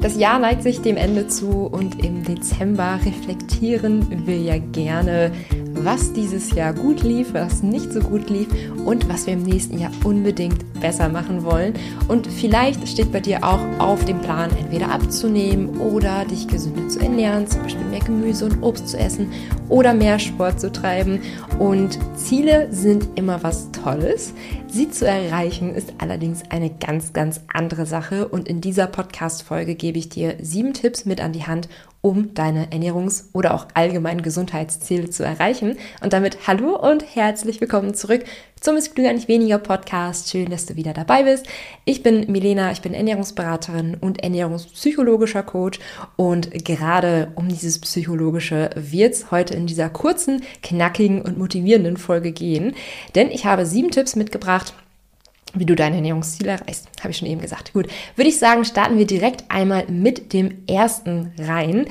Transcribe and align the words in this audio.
Das 0.00 0.16
Jahr 0.16 0.38
neigt 0.38 0.62
sich 0.62 0.80
dem 0.80 0.96
Ende 0.96 1.28
zu 1.28 1.66
und 1.66 2.02
im 2.02 2.24
Dezember 2.24 2.98
reflektieren 3.04 4.26
wir 4.26 4.38
ja 4.38 4.56
gerne, 4.56 5.30
was 5.74 6.14
dieses 6.14 6.54
Jahr 6.54 6.72
gut 6.72 7.02
lief, 7.02 7.34
was 7.34 7.62
nicht 7.62 7.92
so 7.92 8.00
gut 8.00 8.30
lief 8.30 8.48
und 8.86 9.08
was 9.10 9.26
wir 9.26 9.34
im 9.34 9.42
nächsten 9.42 9.78
Jahr 9.78 9.90
unbedingt 10.04 10.64
besser 10.80 11.10
machen 11.10 11.44
wollen. 11.44 11.74
Und 12.08 12.26
vielleicht 12.26 12.88
steht 12.88 13.12
bei 13.12 13.20
dir 13.20 13.44
auch 13.44 13.60
auf 13.78 14.04
dem 14.06 14.20
Plan, 14.20 14.50
entweder 14.58 14.90
abzunehmen 14.90 15.78
oder 15.78 16.24
dich 16.24 16.48
gesünder 16.48 16.88
zu 16.88 17.00
ernähren, 17.00 17.46
zum 17.46 17.62
Beispiel 17.62 17.84
mehr 17.84 18.00
Gemüse 18.00 18.46
und 18.46 18.62
Obst 18.62 18.88
zu 18.88 18.98
essen 18.98 19.30
oder 19.68 19.92
mehr 19.92 20.18
Sport 20.18 20.60
zu 20.60 20.72
treiben. 20.72 21.20
Und 21.58 21.98
Ziele 22.16 22.68
sind 22.70 23.06
immer 23.16 23.42
was 23.42 23.70
Tolles. 23.72 24.32
Sie 24.72 24.88
zu 24.88 25.04
erreichen 25.04 25.74
ist 25.74 25.94
allerdings 25.98 26.44
eine 26.48 26.70
ganz, 26.70 27.12
ganz 27.12 27.40
andere 27.52 27.86
Sache. 27.86 28.28
Und 28.28 28.46
in 28.46 28.60
dieser 28.60 28.86
Podcast-Folge 28.86 29.74
gebe 29.74 29.98
ich 29.98 30.10
dir 30.10 30.36
sieben 30.40 30.74
Tipps 30.74 31.04
mit 31.04 31.20
an 31.20 31.32
die 31.32 31.44
Hand, 31.44 31.68
um 32.02 32.34
deine 32.34 32.66
Ernährungs- 32.70 33.24
oder 33.32 33.52
auch 33.54 33.66
allgemeinen 33.74 34.22
Gesundheitsziele 34.22 35.10
zu 35.10 35.24
erreichen. 35.24 35.76
Und 36.02 36.12
damit 36.12 36.46
hallo 36.46 36.76
und 36.76 37.04
herzlich 37.16 37.60
willkommen 37.60 37.94
zurück 37.94 38.24
zum 38.60 38.76
Es 38.76 38.94
Glück 38.94 39.10
nicht 39.12 39.26
weniger 39.26 39.58
Podcast. 39.58 40.30
Schön, 40.30 40.50
dass 40.50 40.66
du 40.66 40.76
wieder 40.76 40.92
dabei 40.92 41.22
bist. 41.22 41.46
Ich 41.86 42.02
bin 42.02 42.30
Milena, 42.30 42.70
ich 42.72 42.82
bin 42.82 42.92
Ernährungsberaterin 42.92 43.96
und 43.98 44.22
ernährungspsychologischer 44.22 45.42
Coach 45.42 45.80
und 46.16 46.50
gerade 46.64 47.32
um 47.36 47.48
dieses 47.48 47.78
Psychologische 47.78 48.68
wird 48.74 49.14
es 49.14 49.30
heute 49.30 49.54
in 49.54 49.66
dieser 49.66 49.88
kurzen, 49.88 50.42
knackigen 50.62 51.22
und 51.22 51.38
motivierenden 51.38 51.96
Folge 51.96 52.32
gehen. 52.32 52.74
Denn 53.14 53.30
ich 53.30 53.46
habe 53.46 53.64
sieben 53.64 53.90
Tipps 53.90 54.14
mitgebracht, 54.14 54.74
wie 55.54 55.64
du 55.64 55.74
dein 55.74 55.94
Ernährungsziel 55.94 56.48
erreichst. 56.48 56.86
Habe 57.00 57.12
ich 57.12 57.16
schon 57.16 57.28
eben 57.28 57.40
gesagt. 57.40 57.72
Gut, 57.72 57.88
würde 58.14 58.28
ich 58.28 58.38
sagen, 58.38 58.66
starten 58.66 58.98
wir 58.98 59.06
direkt 59.06 59.44
einmal 59.48 59.86
mit 59.88 60.34
dem 60.34 60.66
ersten 60.66 61.32
rein. 61.38 61.86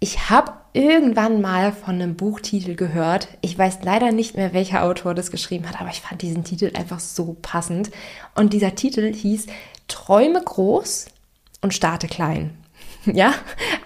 Ich 0.00 0.28
habe 0.28 0.52
irgendwann 0.72 1.40
mal 1.40 1.72
von 1.72 1.96
einem 1.96 2.14
Buchtitel 2.14 2.74
gehört. 2.74 3.28
Ich 3.40 3.58
weiß 3.58 3.80
leider 3.82 4.12
nicht 4.12 4.36
mehr, 4.36 4.52
welcher 4.52 4.84
Autor 4.84 5.14
das 5.14 5.30
geschrieben 5.30 5.68
hat, 5.68 5.80
aber 5.80 5.90
ich 5.90 6.00
fand 6.00 6.22
diesen 6.22 6.44
Titel 6.44 6.70
einfach 6.74 7.00
so 7.00 7.36
passend. 7.42 7.90
Und 8.34 8.52
dieser 8.52 8.74
Titel 8.74 9.12
hieß 9.12 9.46
Träume 9.88 10.40
groß 10.42 11.06
und 11.62 11.74
starte 11.74 12.08
klein. 12.08 12.50
Ja, 13.06 13.32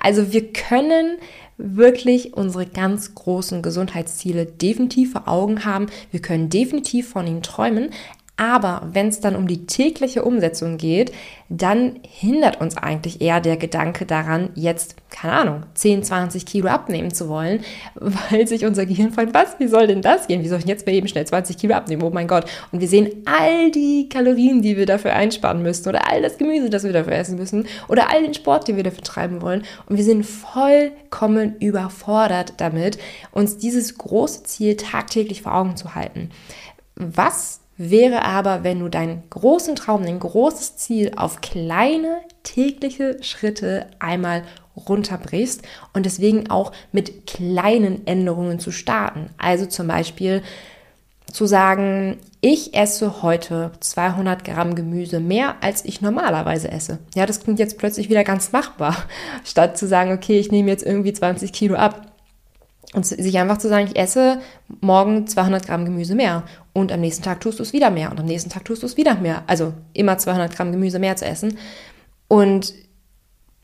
also 0.01 0.33
wir 0.33 0.53
können 0.53 1.19
wirklich 1.57 2.35
unsere 2.35 2.67
ganz 2.67 3.15
großen 3.15 3.63
Gesundheitsziele 3.63 4.45
definitiv 4.45 5.13
vor 5.13 5.29
Augen 5.29 5.65
haben. 5.65 5.87
Wir 6.11 6.21
können 6.21 6.51
definitiv 6.51 7.11
von 7.11 7.25
ihnen 7.29 7.45
träumen, 7.45 7.91
aber 8.37 8.89
wenn 8.93 9.09
es 9.09 9.21
dann 9.21 9.37
um 9.37 9.47
die 9.47 9.65
tägliche 9.67 10.25
Umsetzung 10.25 10.77
geht, 10.77 11.13
dann 11.49 12.01
hindert 12.03 12.61
uns 12.61 12.77
eigentlich 12.77 13.21
eher 13.21 13.41
der 13.41 13.57
Gedanke 13.57 14.07
daran, 14.07 14.51
jetzt, 14.57 14.97
keine 15.09 15.35
Ahnung, 15.35 15.63
10, 15.75 16.03
20 16.03 16.45
Kilo 16.45 16.69
abnehmen 16.69 17.15
zu 17.15 17.29
wollen, 17.29 17.61
weil 17.95 18.49
sich 18.49 18.65
unser 18.65 18.87
Gehirn 18.87 19.13
fragt, 19.13 19.35
was, 19.35 19.61
wie 19.61 19.69
soll 19.69 19.87
denn 19.87 20.03
das 20.03 20.27
gehen? 20.27 20.43
Wie 20.43 20.49
soll 20.49 20.59
ich 20.59 20.65
jetzt 20.65 20.85
mal 20.85 20.95
eben 20.95 21.07
schnell 21.07 21.25
20 21.27 21.57
Kilo 21.57 21.75
abnehmen? 21.75 22.03
Oh 22.03 22.11
mein 22.11 22.27
Gott. 22.27 22.47
Und 22.73 22.81
wir 22.81 22.89
sehen 22.89 23.23
all 23.25 23.71
die 23.71 24.09
Kalorien, 24.09 24.63
die 24.63 24.77
wir 24.77 24.87
dafür 24.87 25.13
einsparen 25.13 25.63
müssen 25.63 25.89
oder 25.89 26.11
all 26.11 26.21
das 26.21 26.37
Gemüse, 26.37 26.71
das 26.71 26.83
wir 26.83 26.93
dafür 26.93 27.13
essen 27.13 27.37
müssen 27.37 27.67
oder 27.87 28.11
all 28.11 28.23
den 28.23 28.35
Sport, 28.35 28.67
den 28.67 28.77
wir 28.77 28.83
dafür 28.83 29.05
treiben 29.05 29.43
wollen. 29.43 29.63
Und 29.87 29.97
wir 29.97 30.05
sind 30.05 30.25
vollkommen 30.25 31.55
überfordert 31.61 32.55
damit, 32.57 32.98
uns 33.31 33.59
dieses 33.59 33.97
große 33.97 34.43
Ziel 34.43 34.77
tagtäglich 34.77 35.43
vor 35.43 35.55
Augen 35.55 35.77
zu 35.77 35.95
halten. 35.95 36.31
Was 36.97 37.61
wäre 37.77 38.25
aber, 38.25 38.64
wenn 38.64 38.80
du 38.80 38.89
deinen 38.89 39.22
großen 39.30 39.77
Traum, 39.77 40.05
dein 40.05 40.20
großes 40.20 40.77
Ziel 40.77 41.12
auf 41.17 41.41
kleine 41.41 42.19
tägliche 42.42 43.22
Schritte 43.22 43.86
einmal 43.98 44.42
runterbrichst 44.77 45.62
und 45.92 46.06
deswegen 46.06 46.50
auch 46.50 46.72
mit 46.92 47.27
kleinen 47.27 48.06
Änderungen 48.06 48.58
zu 48.58 48.70
starten. 48.70 49.30
Also 49.39 49.67
zum 49.67 49.89
Beispiel 49.89 50.42
zu 51.33 51.46
sagen, 51.46 52.18
ich 52.40 52.74
esse 52.74 53.23
heute 53.23 53.73
200 53.80 54.45
Gramm 54.45 54.74
Gemüse 54.74 55.20
mehr, 55.20 55.57
als 55.63 55.84
ich 55.84 56.01
normalerweise 56.01 56.70
esse. 56.70 56.98
Ja, 57.14 57.27
das 57.27 57.40
klingt 57.40 57.58
jetzt 57.58 57.79
plötzlich 57.79 58.08
wieder 58.08 58.24
ganz 58.24 58.52
machbar, 58.52 58.96
statt 59.45 59.77
zu 59.79 59.86
sagen, 59.86 60.13
okay, 60.13 60.39
ich 60.39 60.52
nehme 60.52 60.70
jetzt 60.70 60.84
irgendwie 60.84 61.13
20 61.13 61.52
Kilo 61.52 61.74
ab. 61.77 62.07
Und 62.92 63.05
sich 63.05 63.36
einfach 63.39 63.58
zu 63.58 63.68
sagen, 63.68 63.89
ich 63.89 63.98
esse 63.98 64.40
morgen 64.80 65.27
200 65.27 65.67
Gramm 65.67 65.84
Gemüse 65.84 66.14
mehr 66.14 66.45
und 66.74 66.92
am 66.92 67.01
nächsten 67.01 67.23
Tag 67.23 67.40
tust 67.40 67.61
du 67.61 67.62
es 67.62 67.73
wieder 67.73 67.89
mehr 67.89 68.11
und 68.11 68.20
am 68.20 68.27
nächsten 68.27 68.51
Tag 68.51 68.67
tust 68.67 68.83
du 68.83 68.86
es 68.86 68.98
wieder 68.98 69.14
mehr. 69.14 69.45
Also 69.46 69.73
immer 69.95 70.18
200 70.18 70.55
Gramm 70.55 70.73
Gemüse 70.73 70.98
mehr 70.98 71.17
zu 71.17 71.24
essen. 71.24 71.57
Und 72.29 72.74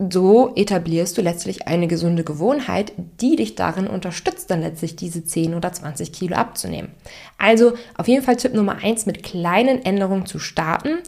so 0.09 0.55
etablierst 0.55 1.19
du 1.19 1.21
letztlich 1.21 1.69
eine 1.69 1.87
gesunde 1.87 2.25
Gewohnheit, 2.25 2.93
die 3.21 3.37
dich 3.37 3.55
darin 3.57 3.87
unterstützt, 3.87 4.51
dann 4.51 4.63
letztlich 4.63 4.97
diese 4.97 5.25
10 5.25 5.55
oder 5.55 5.73
20 5.73 6.13
Kilo 6.13 6.37
abzunehmen. 6.37 6.93
Also 7.37 7.75
auf 7.99 8.09
jeden 8.09 8.25
Fall 8.25 8.37
Tipp 8.37 8.55
Nummer 8.55 8.79
1, 8.83 9.05
mit 9.05 9.23
kleinen 9.23 9.85
Änderungen 9.85 10.25
zu 10.25 10.39
starten 10.39 11.01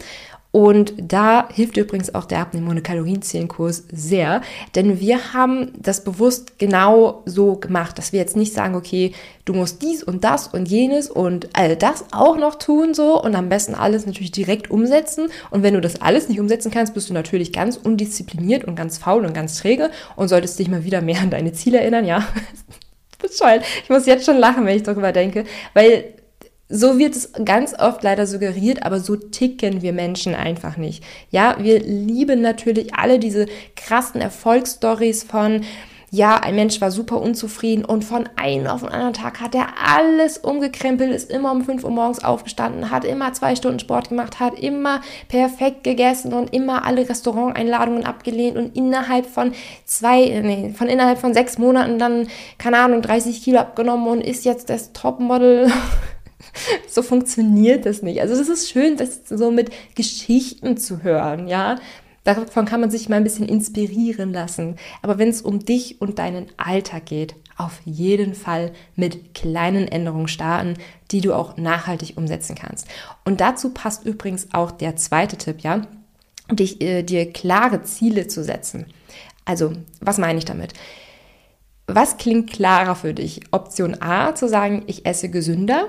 und 0.52 0.92
da 0.98 1.48
hilft 1.50 1.78
übrigens 1.78 2.14
auch 2.14 2.26
der 2.26 2.40
Abnehmen 2.40 2.68
ohne 2.68 2.82
Kalorienzählenkurs 2.82 3.84
sehr, 3.90 4.42
denn 4.74 5.00
wir 5.00 5.32
haben 5.32 5.72
das 5.78 6.04
bewusst 6.04 6.58
genau 6.58 7.22
so 7.24 7.56
gemacht, 7.56 7.96
dass 7.96 8.12
wir 8.12 8.20
jetzt 8.20 8.36
nicht 8.36 8.52
sagen, 8.52 8.74
okay, 8.74 9.12
du 9.46 9.54
musst 9.54 9.80
dies 9.80 10.02
und 10.02 10.24
das 10.24 10.48
und 10.48 10.68
jenes 10.68 11.08
und 11.08 11.48
all 11.54 11.74
das 11.74 12.04
auch 12.12 12.36
noch 12.36 12.56
tun 12.56 12.92
so 12.92 13.20
und 13.20 13.34
am 13.34 13.48
besten 13.48 13.74
alles 13.74 14.04
natürlich 14.04 14.30
direkt 14.30 14.70
umsetzen. 14.70 15.28
Und 15.50 15.62
wenn 15.62 15.72
du 15.72 15.80
das 15.80 16.02
alles 16.02 16.28
nicht 16.28 16.38
umsetzen 16.38 16.70
kannst, 16.70 16.92
bist 16.92 17.08
du 17.08 17.14
natürlich 17.14 17.54
ganz 17.54 17.78
undiszipliniert 17.78 18.64
und 18.64 18.76
ganz 18.76 18.98
faul 18.98 19.24
und 19.24 19.32
ganz 19.32 19.56
träge 19.56 19.90
und 20.16 20.28
solltest 20.28 20.58
dich 20.58 20.68
mal 20.68 20.84
wieder 20.84 21.00
mehr 21.00 21.20
an 21.22 21.30
deine 21.30 21.54
Ziele 21.54 21.80
erinnern, 21.80 22.04
ja. 22.04 22.26
Bescheuert. 23.18 23.64
Ich 23.84 23.88
muss 23.88 24.04
jetzt 24.04 24.26
schon 24.26 24.36
lachen, 24.36 24.66
wenn 24.66 24.76
ich 24.76 24.82
darüber 24.82 25.12
denke, 25.12 25.44
weil 25.72 26.12
so 26.72 26.98
wird 26.98 27.14
es 27.14 27.32
ganz 27.44 27.74
oft 27.78 28.02
leider 28.02 28.26
suggeriert, 28.26 28.82
aber 28.84 28.98
so 28.98 29.14
ticken 29.14 29.82
wir 29.82 29.92
Menschen 29.92 30.34
einfach 30.34 30.78
nicht. 30.78 31.04
Ja, 31.30 31.56
wir 31.58 31.80
lieben 31.80 32.40
natürlich 32.40 32.94
alle 32.94 33.18
diese 33.18 33.46
krassen 33.76 34.22
Erfolgsstories 34.22 35.22
von 35.22 35.60
ja, 36.14 36.36
ein 36.36 36.56
Mensch 36.56 36.78
war 36.82 36.90
super 36.90 37.22
unzufrieden 37.22 37.86
und 37.86 38.04
von 38.04 38.28
einem 38.36 38.66
auf 38.66 38.80
den 38.80 38.90
anderen 38.90 39.14
Tag 39.14 39.40
hat 39.40 39.54
er 39.54 39.68
alles 39.82 40.36
umgekrempelt, 40.36 41.10
ist 41.10 41.30
immer 41.30 41.50
um 41.50 41.64
5 41.64 41.84
Uhr 41.84 41.90
morgens 41.90 42.22
aufgestanden, 42.22 42.90
hat 42.90 43.06
immer 43.06 43.32
zwei 43.32 43.56
Stunden 43.56 43.78
Sport 43.78 44.10
gemacht, 44.10 44.38
hat 44.38 44.58
immer 44.58 45.00
perfekt 45.28 45.84
gegessen 45.84 46.34
und 46.34 46.52
immer 46.52 46.84
alle 46.84 47.08
Restauranteinladungen 47.08 48.04
abgelehnt 48.04 48.58
und 48.58 48.76
innerhalb 48.76 49.24
von 49.24 49.52
zwei, 49.86 50.38
nee, 50.42 50.74
von 50.76 50.88
innerhalb 50.88 51.18
von 51.18 51.32
sechs 51.32 51.56
Monaten 51.56 51.98
dann, 51.98 52.28
keine 52.58 52.76
Ahnung, 52.80 53.00
30 53.00 53.42
Kilo 53.42 53.60
abgenommen 53.60 54.06
und 54.06 54.20
ist 54.20 54.44
jetzt 54.44 54.68
das 54.68 54.92
Topmodel 54.92 55.72
so 56.88 57.02
funktioniert 57.02 57.86
das 57.86 58.02
nicht. 58.02 58.20
Also 58.20 58.36
das 58.36 58.48
ist 58.48 58.70
schön, 58.70 58.96
das 58.96 59.22
so 59.28 59.50
mit 59.50 59.70
Geschichten 59.94 60.76
zu 60.76 61.02
hören, 61.02 61.48
ja. 61.48 61.78
Davon 62.24 62.66
kann 62.66 62.80
man 62.80 62.90
sich 62.90 63.08
mal 63.08 63.16
ein 63.16 63.24
bisschen 63.24 63.48
inspirieren 63.48 64.32
lassen. 64.32 64.76
Aber 65.02 65.18
wenn 65.18 65.28
es 65.28 65.42
um 65.42 65.64
dich 65.64 66.00
und 66.00 66.20
deinen 66.20 66.46
Alltag 66.56 67.06
geht, 67.06 67.34
auf 67.56 67.80
jeden 67.84 68.34
Fall 68.34 68.72
mit 68.94 69.34
kleinen 69.34 69.88
Änderungen 69.88 70.28
starten, 70.28 70.74
die 71.10 71.20
du 71.20 71.34
auch 71.34 71.56
nachhaltig 71.56 72.16
umsetzen 72.16 72.54
kannst. 72.54 72.86
Und 73.24 73.40
dazu 73.40 73.70
passt 73.70 74.06
übrigens 74.06 74.48
auch 74.52 74.70
der 74.70 74.96
zweite 74.96 75.36
Tipp, 75.36 75.60
ja, 75.60 75.82
dich, 76.50 76.80
äh, 76.80 77.02
dir 77.02 77.32
klare 77.32 77.82
Ziele 77.82 78.28
zu 78.28 78.44
setzen. 78.44 78.86
Also, 79.44 79.72
was 80.00 80.18
meine 80.18 80.38
ich 80.38 80.44
damit? 80.44 80.72
Was 81.86 82.16
klingt 82.16 82.50
klarer 82.50 82.94
für 82.94 83.12
dich? 83.12 83.40
Option 83.50 84.00
A 84.00 84.34
zu 84.34 84.48
sagen, 84.48 84.84
ich 84.86 85.04
esse 85.04 85.28
gesünder 85.28 85.88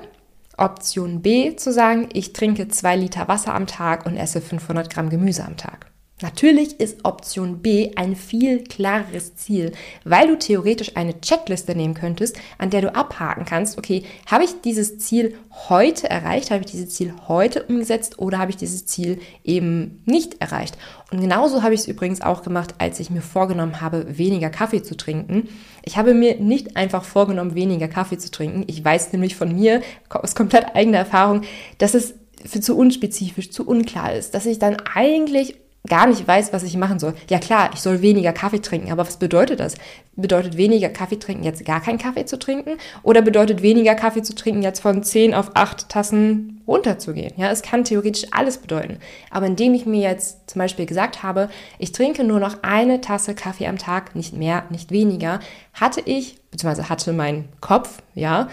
Option 0.63 1.21
B 1.21 1.55
zu 1.55 1.73
sagen, 1.73 2.09
ich 2.13 2.33
trinke 2.33 2.69
zwei 2.69 2.95
Liter 2.95 3.27
Wasser 3.27 3.53
am 3.53 3.67
Tag 3.67 4.05
und 4.05 4.15
esse 4.15 4.39
500 4.39 4.89
Gramm 4.89 5.09
Gemüse 5.09 5.43
am 5.43 5.57
Tag. 5.57 5.92
Natürlich 6.23 6.79
ist 6.79 7.03
Option 7.03 7.61
B 7.61 7.91
ein 7.97 8.15
viel 8.15 8.63
klareres 8.63 9.35
Ziel, 9.35 9.73
weil 10.05 10.29
du 10.29 10.39
theoretisch 10.39 10.95
eine 10.95 11.19
Checkliste 11.19 11.75
nehmen 11.75 11.95
könntest, 11.95 12.37
an 12.57 12.69
der 12.69 12.79
du 12.79 12.95
abhaken 12.95 13.43
kannst, 13.43 13.77
okay, 13.77 14.03
habe 14.25 14.45
ich 14.45 14.61
dieses 14.61 14.97
Ziel 14.99 15.35
heute 15.67 16.09
erreicht, 16.09 16.49
habe 16.49 16.63
ich 16.63 16.71
dieses 16.71 16.95
Ziel 16.95 17.13
heute 17.27 17.63
umgesetzt 17.63 18.19
oder 18.19 18.37
habe 18.39 18.51
ich 18.51 18.57
dieses 18.57 18.85
Ziel 18.85 19.19
eben 19.43 20.01
nicht 20.05 20.39
erreicht. 20.39 20.77
Und 21.11 21.19
genauso 21.19 21.61
habe 21.61 21.73
ich 21.73 21.81
es 21.81 21.87
übrigens 21.89 22.21
auch 22.21 22.41
gemacht, 22.41 22.75
als 22.77 23.01
ich 23.01 23.09
mir 23.09 23.21
vorgenommen 23.21 23.81
habe, 23.81 24.17
weniger 24.17 24.49
Kaffee 24.49 24.81
zu 24.81 24.95
trinken. 24.95 25.49
Ich 25.83 25.97
habe 25.97 26.13
mir 26.13 26.37
nicht 26.39 26.77
einfach 26.77 27.03
vorgenommen, 27.03 27.53
weniger 27.53 27.89
Kaffee 27.89 28.17
zu 28.17 28.31
trinken. 28.31 28.63
Ich 28.67 28.83
weiß 28.83 29.11
nämlich 29.11 29.35
von 29.35 29.53
mir, 29.53 29.81
aus 30.07 30.35
komplett 30.35 30.73
eigener 30.73 30.99
Erfahrung, 30.99 31.41
dass 31.79 31.93
es 31.95 32.13
für 32.45 32.61
zu 32.61 32.77
unspezifisch, 32.77 33.51
zu 33.51 33.67
unklar 33.67 34.13
ist, 34.13 34.33
dass 34.33 34.45
ich 34.45 34.59
dann 34.59 34.77
eigentlich 34.93 35.55
gar 35.87 36.07
nicht 36.07 36.25
weiß, 36.25 36.53
was 36.53 36.63
ich 36.63 36.77
machen 36.77 36.97
soll. 36.97 37.13
Ja 37.29 37.39
klar, 37.39 37.71
ich 37.73 37.81
soll 37.81 38.01
weniger 38.01 38.31
Kaffee 38.31 38.61
trinken, 38.61 38.91
aber 38.91 39.05
was 39.05 39.17
bedeutet 39.17 39.59
das? 39.59 39.75
Bedeutet 40.15 40.55
weniger 40.55 40.87
Kaffee 40.89 41.17
trinken 41.17 41.43
jetzt 41.43 41.65
gar 41.65 41.81
keinen 41.81 41.97
Kaffee 41.97 42.25
zu 42.25 42.39
trinken? 42.39 42.77
Oder 43.03 43.21
bedeutet 43.21 43.61
weniger 43.61 43.93
Kaffee 43.93 44.21
zu 44.21 44.33
trinken 44.33 44.63
jetzt 44.63 44.79
von 44.79 45.03
10 45.03 45.33
auf 45.33 45.51
8 45.55 45.89
Tassen 45.89 46.61
runterzugehen? 46.65 47.33
Ja, 47.35 47.51
es 47.51 47.61
kann 47.61 47.83
theoretisch 47.83 48.27
alles 48.31 48.59
bedeuten. 48.59 48.99
Aber 49.29 49.45
indem 49.45 49.73
ich 49.73 49.85
mir 49.85 50.01
jetzt 50.01 50.49
zum 50.49 50.59
Beispiel 50.59 50.85
gesagt 50.85 51.21
habe, 51.21 51.49
ich 51.79 51.91
trinke 51.91 52.23
nur 52.23 52.39
noch 52.39 52.63
eine 52.63 53.01
Tasse 53.01 53.35
Kaffee 53.35 53.67
am 53.67 53.77
Tag, 53.77 54.15
nicht 54.15 54.33
mehr, 54.33 54.63
nicht 54.69 54.91
weniger, 54.91 55.41
hatte 55.73 56.01
ich, 56.05 56.37
beziehungsweise 56.49 56.87
hatte 56.87 57.11
mein 57.11 57.49
Kopf, 57.59 58.01
ja, 58.15 58.47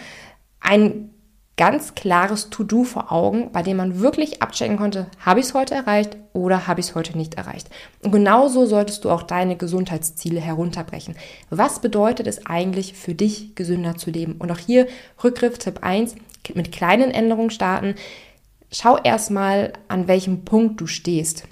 ein 0.60 1.10
ganz 1.60 1.94
klares 1.94 2.48
To-Do 2.48 2.84
vor 2.84 3.12
Augen, 3.12 3.52
bei 3.52 3.62
dem 3.62 3.76
man 3.76 4.00
wirklich 4.00 4.40
abchecken 4.40 4.78
konnte, 4.78 5.08
habe 5.18 5.40
ich 5.40 5.46
es 5.46 5.52
heute 5.52 5.74
erreicht 5.74 6.16
oder 6.32 6.66
habe 6.66 6.80
ich 6.80 6.86
es 6.86 6.94
heute 6.94 7.18
nicht 7.18 7.34
erreicht. 7.34 7.68
Und 8.02 8.12
genauso 8.12 8.64
solltest 8.64 9.04
du 9.04 9.10
auch 9.10 9.22
deine 9.22 9.56
Gesundheitsziele 9.56 10.40
herunterbrechen. 10.40 11.16
Was 11.50 11.82
bedeutet 11.82 12.26
es 12.26 12.46
eigentlich 12.46 12.94
für 12.94 13.14
dich, 13.14 13.56
gesünder 13.56 13.98
zu 13.98 14.10
leben? 14.10 14.36
Und 14.38 14.50
auch 14.50 14.56
hier 14.56 14.86
Rückgriff 15.22 15.58
Tipp 15.58 15.80
1, 15.82 16.14
mit 16.54 16.72
kleinen 16.72 17.10
Änderungen 17.10 17.50
starten. 17.50 17.94
Schau 18.72 18.96
erstmal, 18.96 19.74
an 19.88 20.08
welchem 20.08 20.46
Punkt 20.46 20.80
du 20.80 20.86
stehst. 20.86 21.44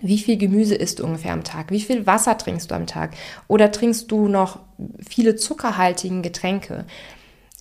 Wie 0.00 0.18
viel 0.18 0.38
Gemüse 0.38 0.74
isst 0.74 1.00
du 1.00 1.04
ungefähr 1.04 1.34
am 1.34 1.44
Tag? 1.44 1.70
Wie 1.70 1.82
viel 1.82 2.06
Wasser 2.06 2.38
trinkst 2.38 2.70
du 2.70 2.74
am 2.74 2.86
Tag? 2.86 3.14
Oder 3.46 3.72
trinkst 3.72 4.10
du 4.10 4.26
noch 4.26 4.60
viele 5.06 5.36
zuckerhaltigen 5.36 6.22
Getränke? 6.22 6.86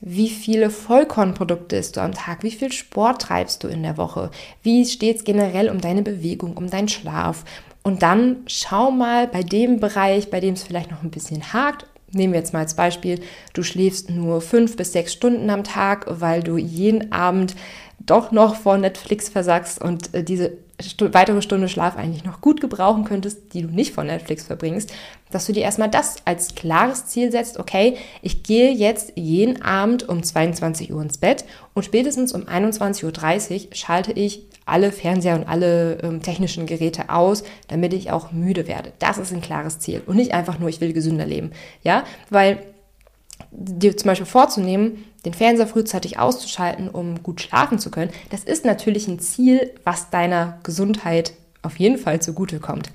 Wie 0.01 0.29
viele 0.29 0.69
Vollkornprodukte 0.69 1.75
isst 1.75 1.97
du 1.97 2.01
am 2.01 2.13
Tag? 2.13 2.44
Wie 2.44 2.51
viel 2.51 2.71
Sport 2.71 3.23
treibst 3.23 3.63
du 3.63 3.67
in 3.67 3.81
der 3.81 3.97
Woche? 3.97 4.29
Wie 4.61 4.85
steht 4.85 5.17
es 5.17 5.23
generell 5.23 5.69
um 5.69 5.81
deine 5.81 6.03
Bewegung, 6.03 6.55
um 6.55 6.69
deinen 6.69 6.88
Schlaf? 6.88 7.45
Und 7.81 8.03
dann 8.03 8.38
schau 8.45 8.91
mal 8.91 9.27
bei 9.27 9.41
dem 9.41 9.79
Bereich, 9.79 10.29
bei 10.29 10.39
dem 10.39 10.53
es 10.53 10.61
vielleicht 10.61 10.91
noch 10.91 11.01
ein 11.01 11.09
bisschen 11.09 11.51
hakt. 11.51 11.88
Nehmen 12.11 12.31
wir 12.31 12.39
jetzt 12.39 12.53
mal 12.53 12.59
als 12.59 12.75
Beispiel, 12.75 13.19
du 13.53 13.63
schläfst 13.63 14.11
nur 14.11 14.41
fünf 14.41 14.77
bis 14.77 14.94
sechs 14.94 15.13
Stunden 15.13 15.49
am 15.49 15.63
Tag, 15.63 16.05
weil 16.07 16.44
du 16.44 16.57
jeden 16.57 17.11
Abend 17.11 17.55
doch 17.99 18.31
noch 18.31 18.55
vor 18.55 18.77
Netflix 18.77 19.29
versagst 19.29 19.81
und 19.81 20.13
äh, 20.13 20.23
diese 20.23 20.53
weitere 20.99 21.41
Stunde 21.41 21.69
Schlaf 21.69 21.97
eigentlich 21.97 22.23
noch 22.23 22.39
gut 22.39 22.61
gebrauchen 22.61 23.03
könntest, 23.03 23.53
die 23.53 23.63
du 23.63 23.67
nicht 23.67 23.94
von 23.94 24.05
Netflix 24.05 24.44
verbringst, 24.44 24.94
dass 25.31 25.47
du 25.47 25.53
dir 25.53 25.63
erstmal 25.63 25.89
das 25.89 26.17
als 26.25 26.53
klares 26.53 27.07
Ziel 27.07 27.31
setzt, 27.31 27.57
okay, 27.57 27.97
ich 28.21 28.44
gehe 28.44 28.71
jetzt 28.71 29.13
jeden 29.15 29.61
Abend 29.63 30.07
um 30.07 30.21
22 30.21 30.94
Uhr 30.94 31.01
ins 31.01 31.17
Bett 31.17 31.45
und 31.73 31.83
spätestens 31.83 32.31
um 32.31 32.44
21.30 32.44 33.65
Uhr 33.65 33.75
schalte 33.75 34.11
ich 34.11 34.44
alle 34.65 34.91
Fernseher 34.91 35.35
und 35.35 35.47
alle 35.47 35.99
ähm, 36.03 36.21
technischen 36.21 36.67
Geräte 36.67 37.09
aus, 37.09 37.44
damit 37.69 37.94
ich 37.94 38.11
auch 38.11 38.31
müde 38.31 38.67
werde. 38.67 38.91
Das 38.99 39.17
ist 39.17 39.33
ein 39.33 39.41
klares 39.41 39.79
Ziel 39.79 40.03
und 40.05 40.17
nicht 40.17 40.33
einfach 40.33 40.59
nur, 40.59 40.69
ich 40.69 40.81
will 40.81 40.94
gesünder 40.94 41.25
leben. 41.25 41.51
Ja, 41.83 42.03
weil 42.29 42.59
dir 43.51 43.95
zum 43.97 44.07
Beispiel 44.07 44.25
vorzunehmen, 44.25 45.05
den 45.25 45.33
Fernseher 45.33 45.67
frühzeitig 45.67 46.19
auszuschalten, 46.19 46.89
um 46.89 47.23
gut 47.23 47.41
schlafen 47.41 47.79
zu 47.79 47.91
können, 47.91 48.11
das 48.29 48.44
ist 48.44 48.65
natürlich 48.65 49.07
ein 49.07 49.19
Ziel, 49.19 49.73
was 49.83 50.09
deiner 50.09 50.59
Gesundheit 50.63 51.33
auf 51.63 51.77
jeden 51.77 51.97
Fall 51.97 52.21
zugutekommt. 52.21 52.91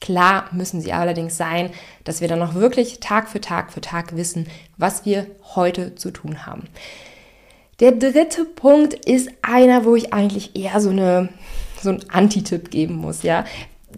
Klar 0.00 0.48
müssen 0.52 0.80
sie 0.80 0.92
allerdings 0.92 1.36
sein, 1.36 1.70
dass 2.04 2.20
wir 2.20 2.28
dann 2.28 2.38
noch 2.38 2.54
wirklich 2.54 3.00
Tag 3.00 3.28
für 3.28 3.40
Tag 3.40 3.72
für 3.72 3.80
Tag 3.80 4.16
wissen, 4.16 4.46
was 4.76 5.06
wir 5.06 5.26
heute 5.54 5.94
zu 5.94 6.10
tun 6.10 6.46
haben. 6.46 6.68
Der 7.80 7.92
dritte 7.92 8.44
Punkt 8.44 8.94
ist 8.94 9.30
einer, 9.42 9.84
wo 9.84 9.96
ich 9.96 10.12
eigentlich 10.12 10.56
eher 10.56 10.80
so 10.80 10.90
eine 10.90 11.28
so 11.84 11.90
einen 11.90 12.10
Anti-Tipp 12.10 12.70
geben 12.70 12.94
muss, 12.94 13.22
ja. 13.22 13.44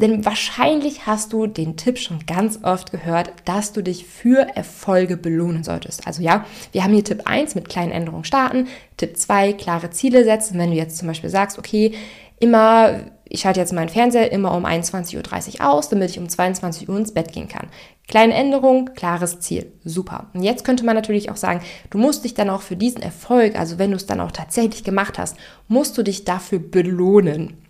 Denn 0.00 0.24
wahrscheinlich 0.24 1.06
hast 1.06 1.32
du 1.32 1.46
den 1.46 1.76
Tipp 1.76 1.98
schon 1.98 2.26
ganz 2.26 2.60
oft 2.62 2.92
gehört, 2.92 3.32
dass 3.44 3.72
du 3.72 3.82
dich 3.82 4.06
für 4.06 4.46
Erfolge 4.54 5.16
belohnen 5.16 5.64
solltest. 5.64 6.06
Also 6.06 6.22
ja, 6.22 6.44
wir 6.72 6.84
haben 6.84 6.92
hier 6.92 7.04
Tipp 7.04 7.22
1 7.24 7.54
mit 7.54 7.68
kleinen 7.68 7.92
Änderungen 7.92 8.24
starten, 8.24 8.68
Tipp 8.96 9.16
2 9.16 9.54
klare 9.54 9.90
Ziele 9.90 10.24
setzen. 10.24 10.58
Wenn 10.58 10.70
du 10.70 10.76
jetzt 10.76 10.98
zum 10.98 11.08
Beispiel 11.08 11.30
sagst, 11.30 11.58
okay, 11.58 11.92
immer, 12.38 13.00
ich 13.24 13.40
schalte 13.40 13.60
jetzt 13.60 13.72
meinen 13.72 13.88
Fernseher 13.88 14.30
immer 14.32 14.54
um 14.54 14.66
21.30 14.66 15.60
Uhr 15.60 15.66
aus, 15.68 15.88
damit 15.88 16.10
ich 16.10 16.18
um 16.18 16.28
22 16.28 16.88
Uhr 16.88 16.96
ins 16.96 17.14
Bett 17.14 17.32
gehen 17.32 17.48
kann. 17.48 17.68
Kleine 18.06 18.34
Änderung, 18.34 18.90
klares 18.94 19.40
Ziel. 19.40 19.72
Super. 19.84 20.26
Und 20.32 20.42
jetzt 20.42 20.64
könnte 20.64 20.84
man 20.84 20.94
natürlich 20.94 21.30
auch 21.30 21.36
sagen, 21.36 21.60
du 21.90 21.98
musst 21.98 22.24
dich 22.24 22.34
dann 22.34 22.50
auch 22.50 22.62
für 22.62 22.76
diesen 22.76 23.02
Erfolg, 23.02 23.58
also 23.58 23.78
wenn 23.78 23.90
du 23.90 23.96
es 23.96 24.06
dann 24.06 24.20
auch 24.20 24.30
tatsächlich 24.30 24.84
gemacht 24.84 25.18
hast, 25.18 25.36
musst 25.66 25.98
du 25.98 26.02
dich 26.02 26.24
dafür 26.24 26.60
belohnen. 26.60 27.65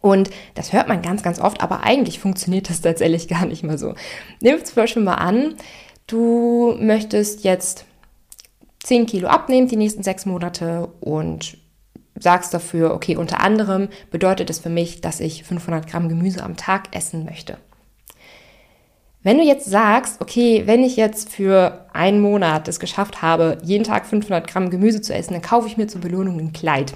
Und 0.00 0.30
das 0.54 0.72
hört 0.72 0.88
man 0.88 1.02
ganz, 1.02 1.22
ganz 1.22 1.40
oft, 1.40 1.60
aber 1.62 1.82
eigentlich 1.82 2.18
funktioniert 2.18 2.70
das 2.70 2.80
tatsächlich 2.80 3.28
gar 3.28 3.46
nicht 3.46 3.62
mal 3.62 3.78
so. 3.78 3.94
Nehmen 4.40 4.58
wir 4.58 4.64
zum 4.64 4.76
Beispiel 4.76 5.02
mal 5.02 5.14
an, 5.14 5.54
du 6.06 6.76
möchtest 6.78 7.44
jetzt 7.44 7.84
10 8.84 9.06
Kilo 9.06 9.28
abnehmen 9.28 9.68
die 9.68 9.76
nächsten 9.76 10.02
sechs 10.02 10.26
Monate 10.26 10.88
und 11.00 11.58
sagst 12.14 12.54
dafür, 12.54 12.94
okay, 12.94 13.16
unter 13.16 13.40
anderem 13.40 13.88
bedeutet 14.10 14.48
es 14.48 14.60
für 14.60 14.70
mich, 14.70 15.00
dass 15.00 15.20
ich 15.20 15.44
500 15.44 15.86
Gramm 15.88 16.08
Gemüse 16.08 16.42
am 16.42 16.56
Tag 16.56 16.94
essen 16.94 17.24
möchte. 17.24 17.58
Wenn 19.22 19.38
du 19.38 19.44
jetzt 19.44 19.68
sagst, 19.68 20.20
okay, 20.20 20.62
wenn 20.66 20.84
ich 20.84 20.96
jetzt 20.96 21.30
für 21.30 21.86
einen 21.92 22.20
Monat 22.20 22.68
es 22.68 22.78
geschafft 22.78 23.22
habe, 23.22 23.58
jeden 23.64 23.82
Tag 23.82 24.06
500 24.06 24.46
Gramm 24.46 24.70
Gemüse 24.70 25.00
zu 25.00 25.12
essen, 25.12 25.32
dann 25.32 25.42
kaufe 25.42 25.66
ich 25.66 25.76
mir 25.76 25.88
zur 25.88 26.00
Belohnung 26.00 26.38
ein 26.38 26.52
Kleid. 26.52 26.94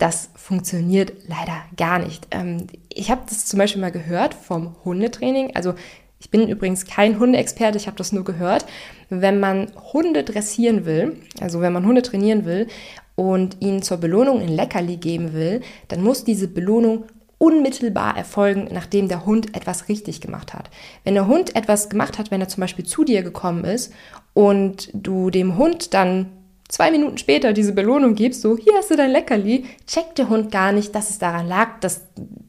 Das 0.00 0.30
funktioniert 0.34 1.12
leider 1.28 1.62
gar 1.76 1.98
nicht. 1.98 2.26
Ähm, 2.30 2.66
ich 2.88 3.10
habe 3.10 3.20
das 3.28 3.44
zum 3.44 3.58
Beispiel 3.58 3.82
mal 3.82 3.92
gehört 3.92 4.32
vom 4.32 4.74
Hundetraining. 4.82 5.54
Also 5.54 5.74
ich 6.18 6.30
bin 6.30 6.48
übrigens 6.48 6.86
kein 6.86 7.18
Hundeexperte, 7.18 7.76
ich 7.76 7.86
habe 7.86 7.98
das 7.98 8.10
nur 8.10 8.24
gehört. 8.24 8.64
Wenn 9.10 9.38
man 9.40 9.70
Hunde 9.92 10.24
dressieren 10.24 10.86
will, 10.86 11.18
also 11.40 11.60
wenn 11.60 11.74
man 11.74 11.84
Hunde 11.84 12.00
trainieren 12.00 12.46
will 12.46 12.66
und 13.14 13.58
ihnen 13.60 13.82
zur 13.82 13.98
Belohnung 13.98 14.40
ein 14.40 14.48
Leckerli 14.48 14.96
geben 14.96 15.34
will, 15.34 15.60
dann 15.88 16.02
muss 16.02 16.24
diese 16.24 16.48
Belohnung 16.48 17.04
unmittelbar 17.36 18.16
erfolgen, 18.16 18.68
nachdem 18.72 19.08
der 19.08 19.26
Hund 19.26 19.54
etwas 19.54 19.88
richtig 19.90 20.22
gemacht 20.22 20.54
hat. 20.54 20.70
Wenn 21.04 21.14
der 21.14 21.26
Hund 21.26 21.56
etwas 21.56 21.90
gemacht 21.90 22.18
hat, 22.18 22.30
wenn 22.30 22.40
er 22.40 22.48
zum 22.48 22.62
Beispiel 22.62 22.86
zu 22.86 23.04
dir 23.04 23.22
gekommen 23.22 23.64
ist 23.64 23.92
und 24.32 24.88
du 24.94 25.28
dem 25.28 25.58
Hund 25.58 25.92
dann 25.92 26.30
zwei 26.70 26.90
Minuten 26.90 27.18
später 27.18 27.52
diese 27.52 27.72
Belohnung 27.72 28.14
gibst, 28.14 28.40
so, 28.40 28.56
hier 28.56 28.74
hast 28.76 28.90
du 28.90 28.96
dein 28.96 29.10
Leckerli, 29.10 29.64
checkt 29.86 30.18
der 30.18 30.28
Hund 30.28 30.50
gar 30.50 30.72
nicht, 30.72 30.94
dass 30.94 31.10
es 31.10 31.18
daran 31.18 31.46
lag, 31.48 31.80
dass, 31.80 32.02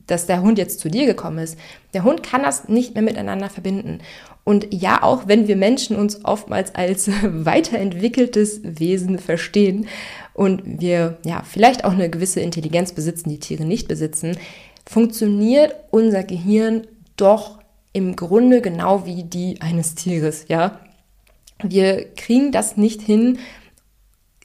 dass 0.08 0.28
der 0.28 0.42
Hund 0.42 0.58
jetzt 0.58 0.80
zu 0.80 0.90
dir 0.90 1.06
gekommen 1.06 1.40
ist. 1.40 1.58
Der 1.94 2.04
Hund 2.04 2.24
kann 2.24 2.44
das 2.44 2.70
nicht 2.70 2.94
mehr 2.94 3.04
miteinander 3.04 3.50
verbinden. 3.50 4.00
Und 4.44 4.68
ja, 4.72 5.04
auch 5.04 5.28
wenn 5.28 5.48
wir 5.48 5.56
Menschen 5.56 5.96
uns 5.96 6.24
oftmals 6.24 6.74
als 6.76 7.10
weiterentwickeltes 7.24 8.62
Wesen 8.64 9.20
verstehen 9.20 9.88
und 10.34 10.62
wir 10.66 11.18
ja 11.26 11.44
vielleicht 11.44 11.84
auch 11.84 11.94
eine 11.94 12.10
gewisse 12.10 12.40
Intelligenz 12.40 12.94
besitzen, 12.94 13.30
die 13.30 13.40
Tiere 13.40 13.66
nicht 13.66 13.88
besitzen, 13.88 14.38
funktioniert 14.90 15.76
unser 15.92 16.24
Gehirn 16.24 16.88
doch 17.18 17.60
im 17.94 18.16
Grunde 18.16 18.62
genau 18.62 19.06
wie 19.06 19.24
die 19.24 19.62
eines 19.62 19.96
Tieres, 19.96 20.46
ja. 20.48 20.80
Wir 21.64 22.06
kriegen 22.16 22.52
das 22.52 22.76
nicht 22.76 23.02
hin, 23.02 23.38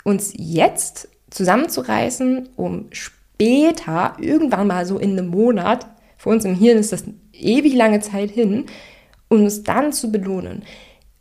uns 0.06 0.32
jetzt 0.36 1.08
zusammenzureißen, 1.30 2.50
um 2.54 2.86
später, 2.92 4.16
irgendwann 4.20 4.68
mal 4.68 4.86
so 4.86 4.98
in 4.98 5.18
einem 5.18 5.28
Monat, 5.28 5.88
für 6.16 6.28
uns 6.30 6.44
im 6.44 6.54
Hirn 6.54 6.78
ist 6.78 6.92
das 6.92 7.04
ewig 7.32 7.74
lange 7.74 7.98
Zeit 7.98 8.30
hin, 8.30 8.66
uns 9.28 9.64
dann 9.64 9.92
zu 9.92 10.12
belohnen. 10.12 10.62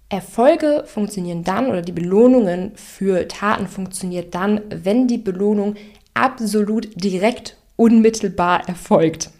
Erfolge 0.09 0.83
funktionieren 0.85 1.43
dann 1.43 1.67
oder 1.67 1.81
die 1.81 1.91
Belohnungen 1.91 2.73
für 2.75 3.27
Taten 3.27 3.67
funktionieren 3.67 4.27
dann, 4.29 4.61
wenn 4.69 5.07
die 5.07 5.17
Belohnung 5.17 5.73
absolut 6.13 6.87
direkt 6.95 7.57
unmittelbar 7.77 8.69
erfolgt. 8.69 9.31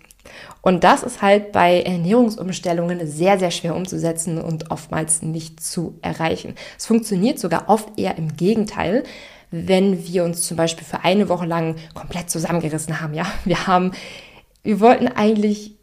Und 0.64 0.84
das 0.84 1.04
ist 1.04 1.22
halt 1.22 1.52
bei 1.52 1.84
Ernährungsumstellungen 1.84 3.06
sehr, 3.06 3.38
sehr 3.38 3.52
schwer 3.52 3.76
umzusetzen 3.76 4.42
und 4.42 4.72
oftmals 4.72 5.22
nicht 5.22 5.64
zu 5.64 6.00
erreichen. 6.02 6.56
Es 6.80 6.88
funktioniert 6.88 7.38
sogar 7.38 7.70
oft 7.70 8.00
eher 8.00 8.18
im 8.18 8.36
Gegenteil, 8.36 9.04
wenn 9.56 10.06
wir 10.06 10.26
uns 10.26 10.42
zum 10.42 10.58
Beispiel 10.58 10.86
für 10.86 11.04
eine 11.04 11.30
Woche 11.30 11.46
lang 11.46 11.76
komplett 11.94 12.30
zusammengerissen 12.30 13.00
haben. 13.02 13.14
Ja, 13.14 13.26
wir 13.46 13.68
haben, 13.68 13.92
wir 14.64 14.80
wollten 14.80 15.08
eigentlich 15.08 15.76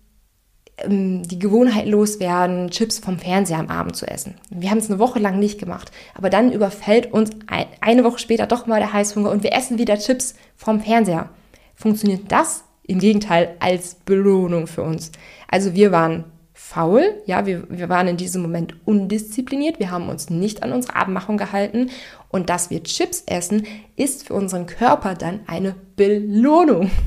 ähm, 0.78 1.22
die 1.22 1.38
Gewohnheit 1.38 1.86
loswerden, 1.86 2.70
Chips 2.70 2.98
vom 2.98 3.18
Fernseher 3.18 3.58
am 3.58 3.68
Abend 3.68 3.96
zu 3.96 4.06
essen. 4.06 4.34
Wir 4.50 4.70
haben 4.70 4.78
es 4.78 4.90
eine 4.90 4.98
Woche 4.98 5.18
lang 5.18 5.38
nicht 5.38 5.58
gemacht, 5.58 5.90
aber 6.14 6.28
dann 6.28 6.52
überfällt 6.52 7.12
uns 7.12 7.30
ein, 7.46 7.66
eine 7.80 8.04
Woche 8.04 8.18
später 8.18 8.46
doch 8.46 8.66
mal 8.66 8.80
der 8.80 8.92
Heißhunger 8.92 9.30
und 9.30 9.42
wir 9.42 9.54
essen 9.54 9.78
wieder 9.78 9.98
Chips 9.98 10.34
vom 10.56 10.80
Fernseher. 10.80 11.30
Funktioniert 11.74 12.30
das 12.30 12.64
im 12.82 12.98
Gegenteil 12.98 13.56
als 13.58 13.94
Belohnung 13.94 14.66
für 14.66 14.82
uns? 14.82 15.12
Also 15.48 15.74
wir 15.74 15.92
waren 15.92 16.24
faul, 16.72 17.20
ja, 17.26 17.44
wir, 17.44 17.64
wir 17.68 17.90
waren 17.90 18.08
in 18.08 18.16
diesem 18.16 18.40
Moment 18.40 18.74
undiszipliniert, 18.86 19.78
wir 19.78 19.90
haben 19.90 20.08
uns 20.08 20.30
nicht 20.30 20.62
an 20.62 20.72
unsere 20.72 20.96
Abmachung 20.96 21.36
gehalten 21.36 21.90
und 22.30 22.48
dass 22.48 22.70
wir 22.70 22.82
Chips 22.82 23.24
essen, 23.26 23.66
ist 23.96 24.26
für 24.26 24.34
unseren 24.34 24.66
Körper 24.66 25.14
dann 25.14 25.40
eine 25.46 25.74
Belohnung. 25.96 26.90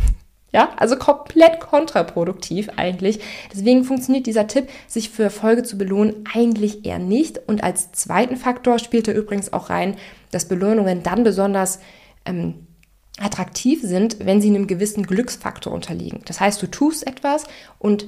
Ja, 0.51 0.69
also 0.77 0.95
komplett 0.95 1.60
kontraproduktiv 1.60 2.69
eigentlich. 2.77 3.19
Deswegen 3.53 3.84
funktioniert 3.84 4.25
dieser 4.25 4.48
Tipp, 4.48 4.69
sich 4.88 5.10
für 5.10 5.24
Erfolge 5.24 5.63
zu 5.63 5.77
belohnen, 5.77 6.24
eigentlich 6.34 6.86
eher 6.86 6.98
nicht. 6.98 7.41
Und 7.45 7.62
als 7.62 7.91
zweiten 7.91 8.38
Faktor 8.38 8.79
spielt 8.79 9.10
er 9.10 9.15
übrigens 9.15 9.51
auch 9.51 9.69
rein, 9.69 9.98
dass 10.31 10.48
Belohnungen 10.48 11.03
dann 11.03 11.25
besonders 11.25 11.81
ähm, 12.24 12.67
attraktiv 13.19 13.81
sind, 13.81 14.25
wenn 14.25 14.39
sie 14.39 14.48
einem 14.48 14.67
gewissen 14.67 15.05
Glücksfaktor 15.05 15.74
unterliegen. 15.74 16.22
Das 16.24 16.39
heißt, 16.39 16.62
du 16.62 16.67
tust 16.67 17.05
etwas 17.05 17.43
und 17.77 18.05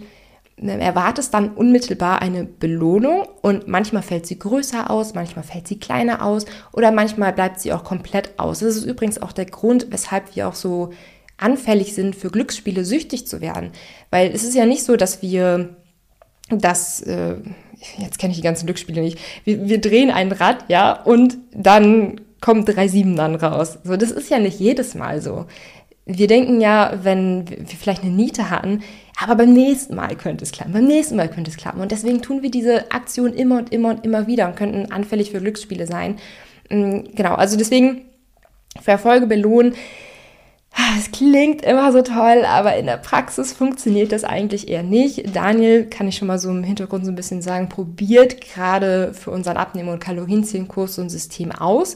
erwartest 0.57 1.33
dann 1.33 1.51
unmittelbar 1.51 2.21
eine 2.21 2.43
Belohnung 2.43 3.27
und 3.41 3.67
manchmal 3.67 4.01
fällt 4.01 4.25
sie 4.25 4.39
größer 4.39 4.89
aus, 4.89 5.13
manchmal 5.13 5.43
fällt 5.43 5.67
sie 5.67 5.79
kleiner 5.79 6.25
aus 6.25 6.45
oder 6.73 6.91
manchmal 6.91 7.31
bleibt 7.33 7.59
sie 7.59 7.73
auch 7.73 7.83
komplett 7.83 8.39
aus. 8.39 8.59
Das 8.59 8.75
ist 8.75 8.85
übrigens 8.85 9.21
auch 9.21 9.31
der 9.31 9.45
Grund, 9.45 9.87
weshalb 9.91 10.35
wir 10.35 10.47
auch 10.47 10.55
so 10.55 10.91
anfällig 11.37 11.93
sind 11.93 12.15
für 12.15 12.31
Glücksspiele 12.31 12.83
süchtig 12.83 13.27
zu 13.27 13.41
werden, 13.41 13.71
weil 14.09 14.31
es 14.33 14.43
ist 14.43 14.55
ja 14.55 14.65
nicht 14.65 14.83
so, 14.83 14.95
dass 14.95 15.21
wir 15.21 15.75
das 16.49 17.01
äh, 17.01 17.35
jetzt 17.97 18.19
kenne 18.19 18.31
ich 18.31 18.37
die 18.37 18.43
ganzen 18.43 18.65
Glücksspiele 18.65 19.01
nicht. 19.01 19.19
Wir, 19.43 19.67
wir 19.67 19.81
drehen 19.81 20.11
ein 20.11 20.31
Rad, 20.31 20.65
ja, 20.67 20.93
und 20.93 21.37
dann 21.53 22.21
kommen 22.41 22.65
drei 22.65 22.87
Sieben 22.87 23.15
dann 23.15 23.35
raus. 23.35 23.79
So, 23.83 23.97
das 23.97 24.11
ist 24.11 24.29
ja 24.29 24.39
nicht 24.39 24.59
jedes 24.59 24.95
Mal 24.95 25.21
so. 25.21 25.45
Wir 26.09 26.27
denken 26.27 26.61
ja, 26.61 26.93
wenn 27.03 27.49
wir 27.49 27.65
vielleicht 27.67 28.03
eine 28.03 28.13
Niete 28.13 28.49
hatten, 28.49 28.81
aber 29.21 29.35
beim 29.35 29.53
nächsten 29.53 29.95
Mal 29.95 30.15
könnte 30.15 30.45
es 30.45 30.51
klappen, 30.51 30.71
beim 30.71 30.85
nächsten 30.85 31.17
Mal 31.17 31.27
könnte 31.27 31.51
es 31.51 31.57
klappen. 31.57 31.81
Und 31.81 31.91
deswegen 31.91 32.21
tun 32.21 32.43
wir 32.43 32.51
diese 32.51 32.91
Aktion 32.91 33.33
immer 33.33 33.57
und 33.57 33.73
immer 33.73 33.89
und 33.89 34.05
immer 34.05 34.25
wieder 34.25 34.47
und 34.47 34.55
könnten 34.55 34.91
anfällig 34.91 35.31
für 35.31 35.41
Glücksspiele 35.41 35.85
sein. 35.85 36.17
Mm, 36.69 36.99
genau, 37.13 37.35
also 37.35 37.57
deswegen 37.57 38.05
für 38.81 38.91
Erfolge 38.91 39.27
belohnen. 39.27 39.75
Es 40.99 41.11
klingt 41.11 41.63
immer 41.63 41.91
so 41.91 42.03
toll, 42.03 42.45
aber 42.45 42.75
in 42.77 42.85
der 42.85 42.97
Praxis 42.97 43.51
funktioniert 43.51 44.11
das 44.11 44.23
eigentlich 44.23 44.67
eher 44.67 44.83
nicht. 44.83 45.35
Daniel, 45.35 45.85
kann 45.85 46.07
ich 46.07 46.17
schon 46.17 46.27
mal 46.27 46.37
so 46.37 46.51
im 46.51 46.63
Hintergrund 46.63 47.03
so 47.03 47.11
ein 47.11 47.15
bisschen 47.15 47.41
sagen, 47.41 47.67
probiert 47.67 48.41
gerade 48.41 49.13
für 49.13 49.31
unseren 49.31 49.57
Abnehmen- 49.57 49.89
und 49.89 49.99
Kalorienzählenkurs 49.99 50.95
so 50.95 51.01
ein 51.01 51.09
System 51.09 51.51
aus 51.51 51.95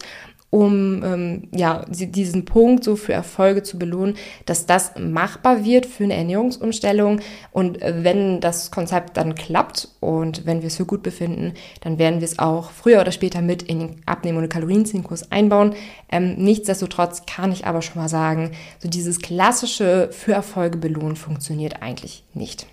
um 0.52 1.02
ähm, 1.04 1.48
ja, 1.56 1.86
diesen 1.88 2.44
Punkt 2.44 2.84
so 2.84 2.98
für 2.98 3.14
Erfolge 3.14 3.64
zu 3.64 3.80
belohnen, 3.80 4.16
dass 4.46 4.66
das 4.66 4.92
machbar 5.00 5.64
wird 5.64 5.86
für 5.86 6.04
eine 6.04 6.16
Ernährungsumstellung. 6.16 7.22
Und 7.52 7.82
äh, 7.82 8.04
wenn 8.04 8.42
das 8.42 8.70
Konzept 8.70 9.16
dann 9.16 9.34
klappt 9.36 9.88
und 10.02 10.46
wenn 10.46 10.62
wir 10.62 10.68
es 10.68 10.76
für 10.76 10.86
gut 10.86 11.04
befinden, 11.04 11.54
dann 11.80 11.98
werden 11.98 12.20
wir 12.20 12.26
es 12.26 12.38
auch 12.38 12.72
früher 12.72 13.00
oder 13.00 13.14
später 13.14 13.42
mit 13.42 13.64
in 13.64 13.80
den 13.80 13.96
Abnehmen- 14.06 14.40
und 14.40 14.50
Kalorienzählenkurs 14.50 15.32
einbauen. 15.32 15.74
Ähm, 16.12 16.36
nichtsdestotrotz 16.36 17.26
kann 17.26 17.54
ich 17.54 17.66
aber 17.66 17.82
schon 17.82 18.02
mal 18.02 18.10
sagen, 18.10 18.52
so 18.80 18.90
dieses 18.90 19.20
klassische 19.20 20.10
für 20.12 20.34
Erfolge 20.34 20.78
belohnen 20.78 21.16
funktioniert 21.16 21.82
eigentlich 21.82 22.26
nicht. 22.34 22.68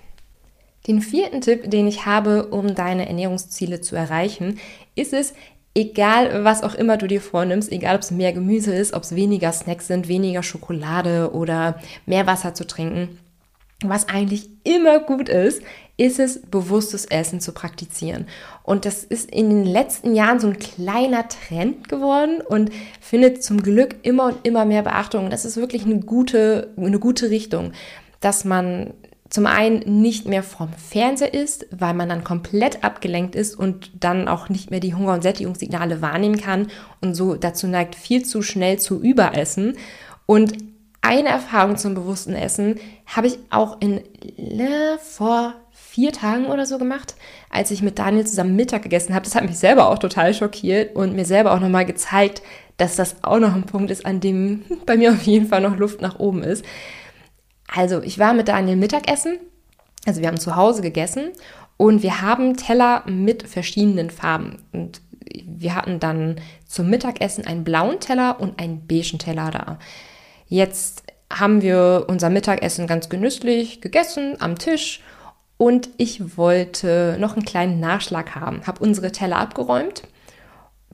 Den 0.88 1.00
vierten 1.00 1.42
Tipp, 1.42 1.70
den 1.70 1.86
ich 1.86 2.06
habe, 2.06 2.46
um 2.46 2.74
deine 2.74 3.06
Ernährungsziele 3.06 3.80
zu 3.82 3.94
erreichen, 3.94 4.58
ist 4.94 5.12
es, 5.12 5.34
egal 5.78 6.44
was 6.44 6.62
auch 6.62 6.74
immer 6.74 6.96
du 6.96 7.06
dir 7.06 7.20
vornimmst, 7.20 7.70
egal 7.70 7.94
ob 7.94 8.02
es 8.02 8.10
mehr 8.10 8.32
Gemüse 8.32 8.74
ist, 8.74 8.94
ob 8.94 9.04
es 9.04 9.14
weniger 9.14 9.52
Snacks 9.52 9.86
sind, 9.86 10.08
weniger 10.08 10.42
Schokolade 10.42 11.30
oder 11.32 11.78
mehr 12.04 12.26
Wasser 12.26 12.52
zu 12.52 12.66
trinken, 12.66 13.18
was 13.84 14.08
eigentlich 14.08 14.50
immer 14.64 14.98
gut 14.98 15.28
ist, 15.28 15.62
ist 15.96 16.18
es, 16.18 16.42
bewusstes 16.42 17.04
Essen 17.06 17.40
zu 17.40 17.52
praktizieren. 17.52 18.26
Und 18.64 18.84
das 18.84 19.04
ist 19.04 19.30
in 19.30 19.50
den 19.50 19.64
letzten 19.64 20.14
Jahren 20.14 20.40
so 20.40 20.48
ein 20.48 20.58
kleiner 20.58 21.28
Trend 21.28 21.88
geworden 21.88 22.40
und 22.40 22.70
findet 23.00 23.42
zum 23.44 23.62
Glück 23.62 23.96
immer 24.02 24.26
und 24.26 24.46
immer 24.46 24.64
mehr 24.64 24.82
Beachtung. 24.82 25.30
Das 25.30 25.44
ist 25.44 25.56
wirklich 25.56 25.84
eine 25.84 26.00
gute, 26.00 26.72
eine 26.76 26.98
gute 26.98 27.30
Richtung, 27.30 27.72
dass 28.20 28.44
man 28.44 28.94
zum 29.30 29.46
einen 29.46 30.00
nicht 30.00 30.26
mehr 30.26 30.42
vom 30.42 30.72
Fernseher 30.72 31.34
ist, 31.34 31.66
weil 31.70 31.94
man 31.94 32.08
dann 32.08 32.24
komplett 32.24 32.82
abgelenkt 32.82 33.34
ist 33.34 33.58
und 33.58 33.90
dann 34.02 34.26
auch 34.26 34.48
nicht 34.48 34.70
mehr 34.70 34.80
die 34.80 34.94
Hunger- 34.94 35.14
und 35.14 35.22
Sättigungssignale 35.22 36.00
wahrnehmen 36.00 36.38
kann 36.38 36.68
und 37.00 37.14
so 37.14 37.34
dazu 37.34 37.66
neigt, 37.66 37.94
viel 37.94 38.24
zu 38.24 38.42
schnell 38.42 38.78
zu 38.78 39.00
überessen. 39.00 39.76
Und 40.24 40.54
eine 41.00 41.28
Erfahrung 41.28 41.76
zum 41.76 41.94
bewussten 41.94 42.34
Essen 42.34 42.76
habe 43.06 43.28
ich 43.28 43.38
auch 43.50 43.80
in 43.80 43.98
äh, 43.98 44.98
vor 44.98 45.54
vier 45.72 46.12
Tagen 46.12 46.46
oder 46.46 46.66
so 46.66 46.78
gemacht, 46.78 47.14
als 47.50 47.70
ich 47.70 47.82
mit 47.82 47.98
Daniel 47.98 48.26
zusammen 48.26 48.56
Mittag 48.56 48.82
gegessen 48.82 49.14
habe. 49.14 49.24
Das 49.24 49.34
hat 49.34 49.44
mich 49.44 49.58
selber 49.58 49.88
auch 49.88 49.98
total 49.98 50.34
schockiert 50.34 50.96
und 50.96 51.14
mir 51.14 51.24
selber 51.24 51.52
auch 51.52 51.60
nochmal 51.60 51.86
gezeigt, 51.86 52.42
dass 52.76 52.96
das 52.96 53.16
auch 53.22 53.38
noch 53.38 53.54
ein 53.54 53.64
Punkt 53.64 53.90
ist, 53.90 54.06
an 54.06 54.20
dem 54.20 54.64
bei 54.86 54.96
mir 54.96 55.12
auf 55.12 55.22
jeden 55.22 55.46
Fall 55.46 55.60
noch 55.60 55.76
Luft 55.76 56.00
nach 56.00 56.18
oben 56.18 56.42
ist. 56.42 56.64
Also, 57.72 58.02
ich 58.02 58.18
war 58.18 58.34
mit 58.34 58.48
Daniel 58.48 58.76
Mittagessen. 58.76 59.38
Also, 60.06 60.20
wir 60.20 60.28
haben 60.28 60.40
zu 60.40 60.56
Hause 60.56 60.82
gegessen 60.82 61.30
und 61.76 62.02
wir 62.02 62.20
haben 62.22 62.56
Teller 62.56 63.04
mit 63.06 63.44
verschiedenen 63.44 64.10
Farben. 64.10 64.62
Und 64.72 65.00
wir 65.44 65.74
hatten 65.74 66.00
dann 66.00 66.36
zum 66.66 66.90
Mittagessen 66.90 67.46
einen 67.46 67.64
blauen 67.64 68.00
Teller 68.00 68.40
und 68.40 68.58
einen 68.58 68.86
beigen 68.86 69.18
Teller 69.18 69.50
da. 69.50 69.78
Jetzt 70.48 71.04
haben 71.32 71.62
wir 71.62 72.06
unser 72.08 72.30
Mittagessen 72.30 72.86
ganz 72.86 73.08
genüsslich 73.08 73.80
gegessen 73.80 74.36
am 74.40 74.58
Tisch 74.58 75.02
und 75.58 75.90
ich 75.98 76.38
wollte 76.38 77.16
noch 77.18 77.34
einen 77.34 77.44
kleinen 77.44 77.80
Nachschlag 77.80 78.34
haben. 78.34 78.66
Habe 78.66 78.82
unsere 78.82 79.12
Teller 79.12 79.36
abgeräumt, 79.36 80.04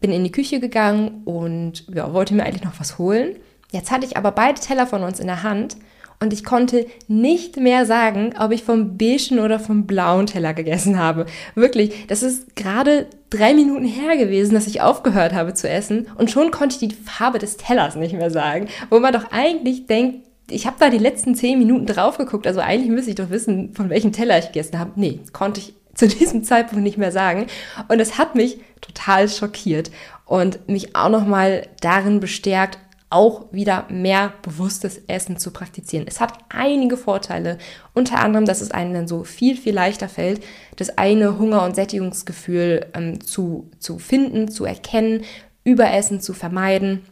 bin 0.00 0.10
in 0.10 0.24
die 0.24 0.32
Küche 0.32 0.58
gegangen 0.58 1.22
und 1.24 1.86
ja, 1.94 2.12
wollte 2.12 2.34
mir 2.34 2.44
eigentlich 2.44 2.64
noch 2.64 2.80
was 2.80 2.98
holen. 2.98 3.36
Jetzt 3.70 3.90
hatte 3.90 4.06
ich 4.06 4.16
aber 4.16 4.32
beide 4.32 4.60
Teller 4.60 4.86
von 4.86 5.02
uns 5.02 5.20
in 5.20 5.26
der 5.26 5.42
Hand 5.42 5.76
und 6.20 6.32
ich 6.32 6.44
konnte 6.44 6.86
nicht 7.08 7.56
mehr 7.56 7.86
sagen, 7.86 8.34
ob 8.38 8.52
ich 8.52 8.64
vom 8.64 8.96
beigen 8.96 9.38
oder 9.38 9.58
vom 9.58 9.86
blauen 9.86 10.26
Teller 10.26 10.54
gegessen 10.54 10.98
habe. 10.98 11.26
Wirklich, 11.54 12.06
das 12.06 12.22
ist 12.22 12.56
gerade 12.56 13.06
drei 13.30 13.54
Minuten 13.54 13.84
her 13.84 14.16
gewesen, 14.16 14.54
dass 14.54 14.66
ich 14.66 14.80
aufgehört 14.80 15.34
habe 15.34 15.54
zu 15.54 15.68
essen 15.68 16.06
und 16.16 16.30
schon 16.30 16.50
konnte 16.50 16.76
ich 16.80 16.88
die 16.88 16.94
Farbe 16.94 17.38
des 17.38 17.56
Tellers 17.56 17.96
nicht 17.96 18.14
mehr 18.14 18.30
sagen, 18.30 18.68
wo 18.90 19.00
man 19.00 19.12
doch 19.12 19.32
eigentlich 19.32 19.86
denkt, 19.86 20.26
ich 20.50 20.66
habe 20.66 20.76
da 20.78 20.90
die 20.90 20.98
letzten 20.98 21.34
zehn 21.34 21.58
Minuten 21.58 21.86
drauf 21.86 22.18
geguckt, 22.18 22.46
also 22.46 22.60
eigentlich 22.60 22.90
müsste 22.90 23.10
ich 23.10 23.16
doch 23.16 23.30
wissen, 23.30 23.72
von 23.74 23.88
welchem 23.88 24.12
Teller 24.12 24.38
ich 24.38 24.46
gegessen 24.46 24.78
habe. 24.78 24.92
Nee, 24.96 25.20
konnte 25.32 25.60
ich 25.60 25.74
zu 25.94 26.08
diesem 26.08 26.42
Zeitpunkt 26.42 26.82
nicht 26.82 26.98
mehr 26.98 27.12
sagen. 27.12 27.46
Und 27.88 28.00
es 28.00 28.18
hat 28.18 28.34
mich 28.34 28.58
total 28.80 29.28
schockiert 29.28 29.90
und 30.26 30.68
mich 30.68 30.96
auch 30.96 31.08
nochmal 31.08 31.68
darin 31.80 32.18
bestärkt, 32.20 32.78
auch 33.14 33.52
wieder 33.52 33.86
mehr 33.90 34.32
bewusstes 34.42 35.00
Essen 35.06 35.36
zu 35.36 35.52
praktizieren. 35.52 36.06
Es 36.08 36.20
hat 36.20 36.36
einige 36.48 36.96
Vorteile, 36.96 37.58
unter 37.94 38.18
anderem, 38.18 38.44
dass 38.44 38.60
es 38.60 38.72
einem 38.72 38.92
dann 38.92 39.08
so 39.08 39.22
viel, 39.22 39.56
viel 39.56 39.72
leichter 39.72 40.08
fällt, 40.08 40.42
das 40.76 40.98
eine 40.98 41.38
Hunger- 41.38 41.64
und 41.64 41.76
Sättigungsgefühl 41.76 42.86
ähm, 42.92 43.24
zu, 43.24 43.70
zu 43.78 44.00
finden, 44.00 44.48
zu 44.48 44.64
erkennen, 44.64 45.22
Überessen 45.62 46.20
zu 46.20 46.34
vermeiden, 46.34 47.02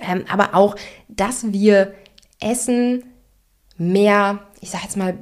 ähm, 0.00 0.24
aber 0.28 0.54
auch, 0.54 0.74
dass 1.08 1.52
wir 1.52 1.92
Essen 2.40 3.04
mehr, 3.76 4.40
ich 4.60 4.70
sage 4.70 4.84
jetzt 4.84 4.96
mal, 4.96 5.18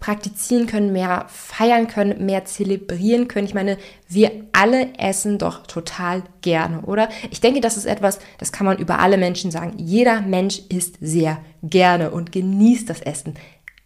praktizieren 0.00 0.66
können, 0.66 0.92
mehr 0.92 1.26
feiern 1.28 1.88
können, 1.88 2.24
mehr 2.24 2.44
zelebrieren 2.44 3.26
können. 3.26 3.46
Ich 3.46 3.54
meine, 3.54 3.78
wir 4.08 4.30
alle 4.52 4.94
essen 4.96 5.38
doch 5.38 5.66
total 5.66 6.22
gerne, 6.40 6.82
oder? 6.82 7.08
Ich 7.30 7.40
denke, 7.40 7.60
das 7.60 7.76
ist 7.76 7.86
etwas, 7.86 8.20
das 8.38 8.52
kann 8.52 8.66
man 8.66 8.78
über 8.78 9.00
alle 9.00 9.18
Menschen 9.18 9.50
sagen. 9.50 9.74
Jeder 9.76 10.20
Mensch 10.20 10.62
isst 10.68 10.96
sehr 11.00 11.38
gerne 11.62 12.10
und 12.10 12.30
genießt 12.30 12.88
das 12.88 13.00
Essen. 13.00 13.34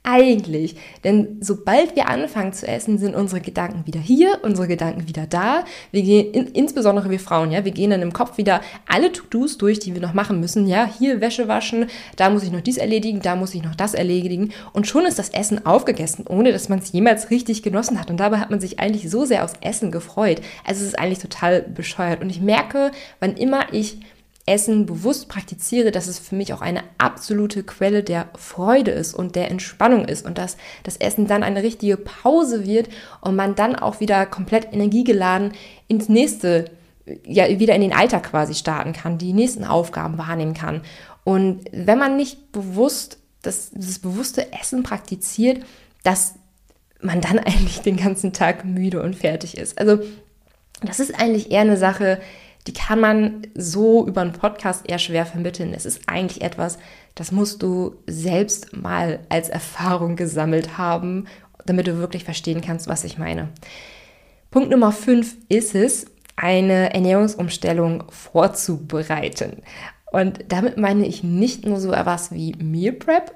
Eigentlich. 0.04 0.74
Denn 1.04 1.36
sobald 1.40 1.94
wir 1.94 2.08
anfangen 2.08 2.52
zu 2.52 2.66
essen, 2.66 2.98
sind 2.98 3.14
unsere 3.14 3.40
Gedanken 3.40 3.86
wieder 3.86 4.00
hier, 4.00 4.40
unsere 4.42 4.66
Gedanken 4.66 5.06
wieder 5.06 5.28
da. 5.28 5.64
Wir 5.92 6.02
gehen, 6.02 6.34
in, 6.34 6.48
insbesondere 6.48 7.08
wir 7.08 7.20
Frauen, 7.20 7.52
ja, 7.52 7.64
wir 7.64 7.70
gehen 7.70 7.90
dann 7.90 8.02
im 8.02 8.12
Kopf 8.12 8.36
wieder 8.36 8.62
alle 8.88 9.12
To-Dos 9.12 9.58
durch, 9.58 9.78
die 9.78 9.94
wir 9.94 10.02
noch 10.02 10.12
machen 10.12 10.40
müssen. 10.40 10.66
Ja, 10.66 10.90
hier 10.98 11.20
Wäsche 11.20 11.46
waschen, 11.46 11.86
da 12.16 12.30
muss 12.30 12.42
ich 12.42 12.50
noch 12.50 12.62
dies 12.62 12.78
erledigen, 12.78 13.20
da 13.22 13.36
muss 13.36 13.54
ich 13.54 13.62
noch 13.62 13.76
das 13.76 13.94
erledigen. 13.94 14.52
Und 14.72 14.88
schon 14.88 15.06
ist 15.06 15.20
das 15.20 15.28
Essen 15.28 15.64
aufgegessen, 15.64 16.26
ohne 16.28 16.50
dass 16.50 16.68
man 16.68 16.80
es 16.80 16.90
jemals 16.90 17.30
richtig 17.30 17.62
genossen 17.62 18.00
hat. 18.00 18.10
Und 18.10 18.18
dabei 18.18 18.38
hat 18.38 18.50
man 18.50 18.60
sich 18.60 18.80
eigentlich 18.80 19.08
so 19.08 19.24
sehr 19.24 19.44
aufs 19.44 19.54
Essen 19.60 19.92
gefreut. 19.92 20.40
Also 20.64 20.82
es 20.82 20.88
ist 20.88 20.98
eigentlich 20.98 21.20
total 21.20 21.62
bescheuert. 21.62 22.22
Und 22.22 22.30
ich 22.30 22.40
merke, 22.40 22.90
wann 23.20 23.36
immer 23.36 23.72
ich 23.72 23.98
Essen 24.44 24.86
bewusst 24.86 25.28
praktiziere, 25.28 25.92
dass 25.92 26.08
es 26.08 26.18
für 26.18 26.34
mich 26.34 26.52
auch 26.52 26.62
eine 26.62 26.82
absolute 26.98 27.62
Quelle 27.62 28.02
der 28.02 28.28
Freude 28.36 28.90
ist 28.90 29.14
und 29.14 29.36
der 29.36 29.50
Entspannung 29.50 30.04
ist 30.04 30.26
und 30.26 30.36
dass 30.36 30.56
das 30.82 30.96
Essen 30.96 31.28
dann 31.28 31.44
eine 31.44 31.62
richtige 31.62 31.96
Pause 31.96 32.66
wird 32.66 32.88
und 33.20 33.36
man 33.36 33.54
dann 33.54 33.76
auch 33.76 34.00
wieder 34.00 34.26
komplett 34.26 34.72
energiegeladen 34.72 35.52
ins 35.86 36.08
nächste, 36.08 36.70
ja, 37.24 37.58
wieder 37.60 37.76
in 37.76 37.82
den 37.82 37.92
Alltag 37.92 38.24
quasi 38.24 38.54
starten 38.54 38.92
kann, 38.92 39.18
die 39.18 39.32
nächsten 39.32 39.64
Aufgaben 39.64 40.18
wahrnehmen 40.18 40.54
kann. 40.54 40.82
Und 41.22 41.64
wenn 41.70 41.98
man 41.98 42.16
nicht 42.16 42.50
bewusst 42.50 43.18
das, 43.42 43.70
das 43.72 43.98
bewusste 44.00 44.52
Essen 44.52 44.82
praktiziert, 44.82 45.64
dass 46.02 46.34
man 47.00 47.20
dann 47.20 47.38
eigentlich 47.38 47.80
den 47.80 47.96
ganzen 47.96 48.32
Tag 48.32 48.64
müde 48.64 49.02
und 49.02 49.14
fertig 49.14 49.56
ist. 49.56 49.78
Also 49.78 50.00
das 50.80 50.98
ist 50.98 51.14
eigentlich 51.14 51.52
eher 51.52 51.60
eine 51.60 51.76
Sache, 51.76 52.20
die 52.66 52.72
kann 52.72 53.00
man 53.00 53.46
so 53.54 54.06
über 54.06 54.20
einen 54.20 54.32
Podcast 54.32 54.88
eher 54.88 54.98
schwer 54.98 55.26
vermitteln. 55.26 55.74
Es 55.74 55.84
ist 55.84 56.02
eigentlich 56.06 56.42
etwas, 56.42 56.78
das 57.14 57.32
musst 57.32 57.62
du 57.62 57.96
selbst 58.06 58.76
mal 58.76 59.20
als 59.28 59.48
Erfahrung 59.48 60.16
gesammelt 60.16 60.78
haben, 60.78 61.26
damit 61.66 61.86
du 61.86 61.98
wirklich 61.98 62.24
verstehen 62.24 62.60
kannst, 62.60 62.88
was 62.88 63.04
ich 63.04 63.18
meine. 63.18 63.48
Punkt 64.50 64.70
Nummer 64.70 64.92
5 64.92 65.36
ist 65.48 65.74
es, 65.74 66.06
eine 66.36 66.94
Ernährungsumstellung 66.94 68.04
vorzubereiten. 68.10 69.62
Und 70.10 70.44
damit 70.48 70.76
meine 70.76 71.06
ich 71.06 71.22
nicht 71.22 71.66
nur 71.66 71.80
so 71.80 71.92
etwas 71.92 72.32
wie 72.32 72.54
Meal 72.58 72.92
Prep. 72.92 73.32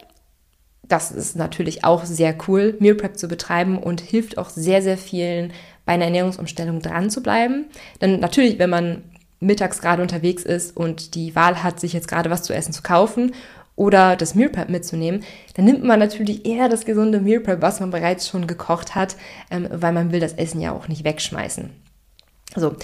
Das 0.83 1.11
ist 1.11 1.37
natürlich 1.37 1.85
auch 1.85 2.04
sehr 2.04 2.37
cool, 2.47 2.76
Meal 2.80 2.95
Prep 2.95 3.18
zu 3.18 3.28
betreiben 3.28 3.78
und 3.78 4.00
hilft 4.00 4.38
auch 4.38 4.50
sehr, 4.50 4.83
sehr 4.83 4.99
vielen 4.99 5.52
bei 5.85 5.92
einer 5.92 6.04
Ernährungsumstellung 6.04 6.80
dran 6.80 7.11
zu 7.11 7.23
bleiben. 7.23 7.66
Denn 8.00 8.21
natürlich, 8.21 8.59
wenn 8.59 8.71
man 8.71 9.02
mittags 9.40 9.80
gerade 9.80 10.02
unterwegs 10.02 10.42
ist 10.42 10.76
und 10.76 11.14
die 11.14 11.34
Wahl 11.34 11.62
hat, 11.62 11.80
sich 11.80 11.92
jetzt 11.92 12.08
gerade 12.08 12.30
was 12.30 12.42
zu 12.42 12.54
essen 12.54 12.72
zu 12.72 12.82
kaufen 12.82 13.34
oder 13.76 14.16
das 14.16 14.34
Meal 14.34 14.48
Prep 14.48 14.70
mitzunehmen, 14.70 15.22
dann 15.54 15.66
nimmt 15.66 15.84
man 15.84 15.98
natürlich 15.98 16.46
eher 16.46 16.68
das 16.68 16.84
gesunde 16.84 17.20
Meal 17.20 17.40
Prep, 17.40 17.60
was 17.60 17.80
man 17.80 17.90
bereits 17.90 18.28
schon 18.28 18.46
gekocht 18.46 18.94
hat, 18.94 19.16
ähm, 19.50 19.68
weil 19.70 19.92
man 19.92 20.12
will 20.12 20.20
das 20.20 20.32
Essen 20.32 20.60
ja 20.60 20.72
auch 20.72 20.88
nicht 20.88 21.04
wegschmeißen. 21.04 21.70
So, 22.54 22.74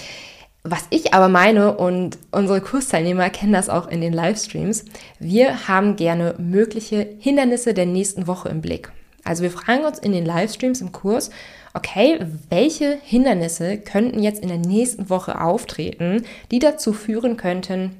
was 0.63 0.85
ich 0.91 1.13
aber 1.13 1.27
meine, 1.27 1.75
und 1.75 2.17
unsere 2.31 2.61
Kursteilnehmer 2.61 3.29
kennen 3.29 3.51
das 3.51 3.69
auch 3.69 3.87
in 3.87 3.99
den 3.99 4.13
Livestreams, 4.13 4.85
wir 5.19 5.67
haben 5.67 5.97
gerne 5.97 6.35
mögliche 6.37 7.07
Hindernisse 7.19 7.73
der 7.73 7.85
nächsten 7.85 8.27
Woche 8.27 8.49
im 8.49 8.61
Blick. 8.61 8.91
Also 9.25 9.43
wir 9.43 9.51
fragen 9.51 9.83
uns 9.83 9.99
in 9.99 10.13
den 10.13 10.25
Livestreams 10.25 10.81
im 10.81 10.91
Kurs, 10.91 11.31
okay, 11.73 12.19
welche 12.49 12.99
Hindernisse 13.03 13.77
könnten 13.77 14.21
jetzt 14.21 14.41
in 14.41 14.49
der 14.49 14.57
nächsten 14.57 15.09
Woche 15.09 15.41
auftreten, 15.41 16.23
die 16.51 16.59
dazu 16.59 16.93
führen 16.93 17.37
könnten, 17.37 17.91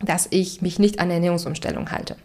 dass 0.00 0.28
ich 0.30 0.62
mich 0.62 0.78
nicht 0.78 1.00
an 1.00 1.08
der 1.08 1.16
Ernährungsumstellung 1.16 1.90
halte 1.90 2.16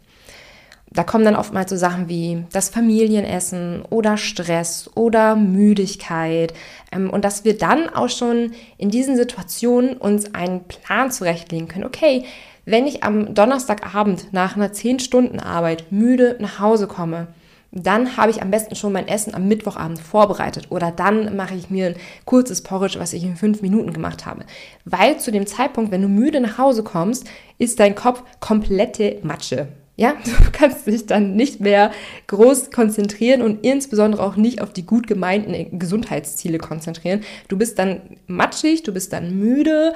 da 0.94 1.04
kommen 1.04 1.26
dann 1.26 1.36
oftmals 1.36 1.72
so 1.72 1.76
Sachen 1.76 2.08
wie 2.08 2.46
das 2.52 2.70
Familienessen 2.70 3.84
oder 3.90 4.18
Stress 4.18 4.90
oder 4.96 5.36
Müdigkeit. 5.36 6.54
Ähm, 6.92 7.10
und 7.10 7.26
dass 7.26 7.44
wir 7.44 7.58
dann 7.58 7.90
auch 7.90 8.10
schon 8.10 8.54
in 8.78 8.90
diesen 8.90 9.18
Situationen 9.18 9.98
uns 9.98 10.34
einen 10.36 10.64
Plan 10.66 11.12
zurechtlegen 11.12 11.68
können. 11.68 11.86
Okay, 11.86 12.26
wenn 12.66 12.88
ich 12.88 13.04
am 13.04 13.34
Donnerstagabend 13.34 14.32
nach 14.32 14.56
einer 14.56 14.72
10-Stunden-Arbeit 14.72 15.92
müde 15.92 16.38
nach 16.40 16.60
Hause 16.60 16.88
komme, 16.88 17.28
dann 17.76 18.18
habe 18.18 18.30
ich 18.30 18.42
am 18.42 18.52
besten 18.52 18.76
schon 18.76 18.94
mein 18.94 19.08
Essen 19.08 19.34
am 19.34 19.48
Mittwochabend 19.48 20.00
vorbereitet 20.00 20.68
oder 20.70 20.92
dann 20.92 21.36
mache 21.36 21.56
ich 21.56 21.72
mir 21.72 21.88
ein 21.88 21.96
kurzes 22.26 22.62
Porridge, 22.62 23.00
was 23.00 23.14
ich 23.14 23.24
in 23.24 23.36
fünf 23.36 23.62
Minuten 23.62 23.94
gemacht 23.94 24.26
habe. 24.26 24.46
Weil 24.86 25.20
zu 25.20 25.32
dem 25.32 25.48
Zeitpunkt, 25.48 25.92
wenn 25.92 26.04
du 26.04 26.08
müde 26.08 26.40
nach 26.40 26.60
Hause 26.60 26.84
kommst, 26.84 27.28
ist 27.58 27.80
dein 27.80 27.96
Kopf 27.96 28.22
komplette 28.40 29.18
Matsche. 29.24 29.70
Ja, 29.96 30.14
du 30.26 30.52
kannst 30.52 30.86
dich 30.86 31.06
dann 31.08 31.36
nicht 31.36 31.60
mehr 31.60 31.92
groß 32.28 32.72
konzentrieren 32.72 33.42
und 33.42 33.66
insbesondere 33.66 34.24
auch 34.24 34.36
nicht 34.36 34.62
auf 34.62 34.72
die 34.72 34.86
gut 34.86 35.08
gemeinten 35.08 35.80
Gesundheitsziele 35.80 36.60
konzentrieren. 36.60 37.22
Du 37.48 37.58
bist 37.58 37.80
dann 37.80 38.02
matschig, 38.28 38.84
du 38.84 38.94
bist 38.94 39.14
dann 39.14 39.38
müde 39.38 39.94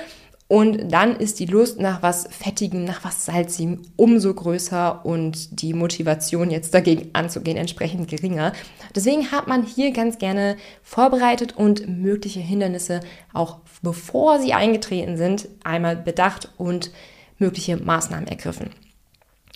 und 0.47 0.93
dann 0.93 1.17
ist 1.17 1.39
die 1.39 1.45
Lust 1.45 1.79
nach 1.79 2.01
was 2.01 2.27
Fettigem, 2.31 2.85
nach 2.85 3.03
was 3.03 3.25
Salzigem 3.25 3.81
umso 3.97 4.33
größer 4.33 5.05
und 5.05 5.61
die 5.61 5.73
Motivation 5.73 6.49
jetzt 6.49 6.73
dagegen 6.73 7.09
anzugehen 7.13 7.57
entsprechend 7.57 8.07
geringer. 8.07 8.53
Deswegen 8.95 9.31
hat 9.31 9.47
man 9.47 9.63
hier 9.63 9.91
ganz 9.91 10.19
gerne 10.19 10.55
vorbereitet 10.83 11.57
und 11.57 11.89
mögliche 11.89 12.39
Hindernisse 12.39 13.01
auch 13.33 13.57
bevor 13.81 14.39
sie 14.39 14.53
eingetreten 14.53 15.17
sind, 15.17 15.49
einmal 15.63 15.97
bedacht 15.97 16.49
und 16.57 16.91
mögliche 17.37 17.77
Maßnahmen 17.77 18.27
ergriffen. 18.27 18.71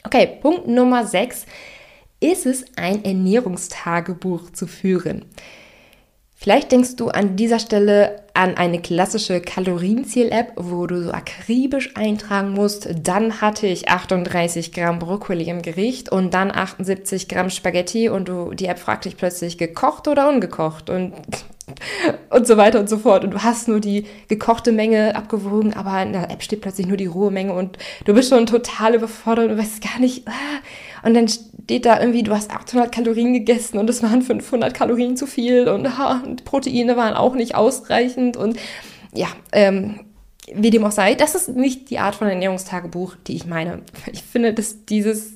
Okay, 0.04 0.40
Punkt 0.42 0.68
Nummer 0.68 1.06
6 1.06 1.46
ist 2.20 2.46
es, 2.46 2.66
ein 2.76 3.04
Ernährungstagebuch 3.04 4.52
zu 4.52 4.68
führen. 4.68 5.26
Vielleicht 6.44 6.72
denkst 6.72 6.96
du 6.96 7.10
an 7.10 7.36
dieser 7.36 7.60
Stelle 7.60 8.24
an 8.34 8.58
eine 8.58 8.82
klassische 8.82 9.42
Kalorienziel-App, 9.42 10.54
wo 10.56 10.88
du 10.88 11.04
so 11.04 11.12
akribisch 11.12 11.96
eintragen 11.96 12.54
musst, 12.54 12.90
dann 13.04 13.42
hatte 13.42 13.68
ich 13.68 13.90
38 13.90 14.74
Gramm 14.74 14.98
Brokkoli 14.98 15.48
im 15.48 15.62
Gericht 15.62 16.12
und 16.12 16.34
dann 16.34 16.50
78 16.50 17.28
Gramm 17.28 17.52
Spaghetti 17.52 18.10
und 18.10 18.28
du, 18.28 18.56
die 18.56 18.66
App 18.66 18.80
fragt 18.80 19.06
dich 19.06 19.18
plötzlich 19.18 19.60
gekocht 19.60 20.08
oder 20.08 20.28
ungekocht 20.30 20.90
und 20.90 21.14
und 22.32 22.48
so 22.48 22.58
weiter 22.58 22.80
und 22.80 22.90
so 22.90 22.98
fort. 22.98 23.24
Und 23.24 23.32
du 23.36 23.44
hast 23.44 23.68
nur 23.68 23.80
die 23.80 24.08
gekochte 24.28 24.72
Menge 24.72 25.16
abgewogen, 25.16 25.76
aber 25.76 26.02
in 26.02 26.14
der 26.14 26.32
App 26.32 26.42
steht 26.42 26.62
plötzlich 26.62 26.88
nur 26.88 26.98
die 26.98 27.06
rohe 27.06 27.30
Menge 27.30 27.54
und 27.54 27.78
du 28.06 28.16
bist 28.16 28.30
schon 28.30 28.48
total 28.48 28.96
überfordert 28.96 29.52
und 29.52 29.60
weißt 29.60 29.84
gar 29.84 30.00
nicht. 30.00 30.28
Ah. 30.28 30.32
Und 31.04 31.14
dann 31.14 31.28
steht 31.28 31.86
da 31.86 32.00
irgendwie, 32.00 32.24
du 32.24 32.34
hast 32.34 32.52
800 32.52 32.92
Kalorien 32.92 33.34
gegessen 33.34 33.78
und 33.78 33.90
es 33.90 34.04
waren 34.04 34.22
500 34.22 34.74
Kalorien 34.74 35.18
zu 35.18 35.26
viel 35.26 35.68
und, 35.68 35.88
und 35.88 36.46
Proteine 36.46 36.98
waren 36.98 37.14
auch 37.14 37.36
nicht 37.36 37.56
ausreichend 37.56 38.38
und 38.38 38.58
ja, 39.14 39.28
ähm, 39.52 40.02
wie 40.54 40.70
dem 40.70 40.84
auch 40.86 40.92
sei, 40.92 41.16
das 41.16 41.36
ist 41.36 41.50
nicht 41.50 41.90
die 41.90 42.00
Art 42.00 42.16
von 42.16 42.28
Ernährungstagebuch, 42.28 43.16
die 43.28 43.36
ich 43.36 43.46
meine. 43.46 43.82
Ich 44.12 44.24
finde, 44.24 44.54
dass 44.54 44.86
dieses, 44.86 45.34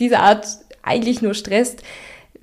diese 0.00 0.20
Art 0.20 0.46
eigentlich 0.82 1.22
nur 1.22 1.34
stresst 1.34 1.82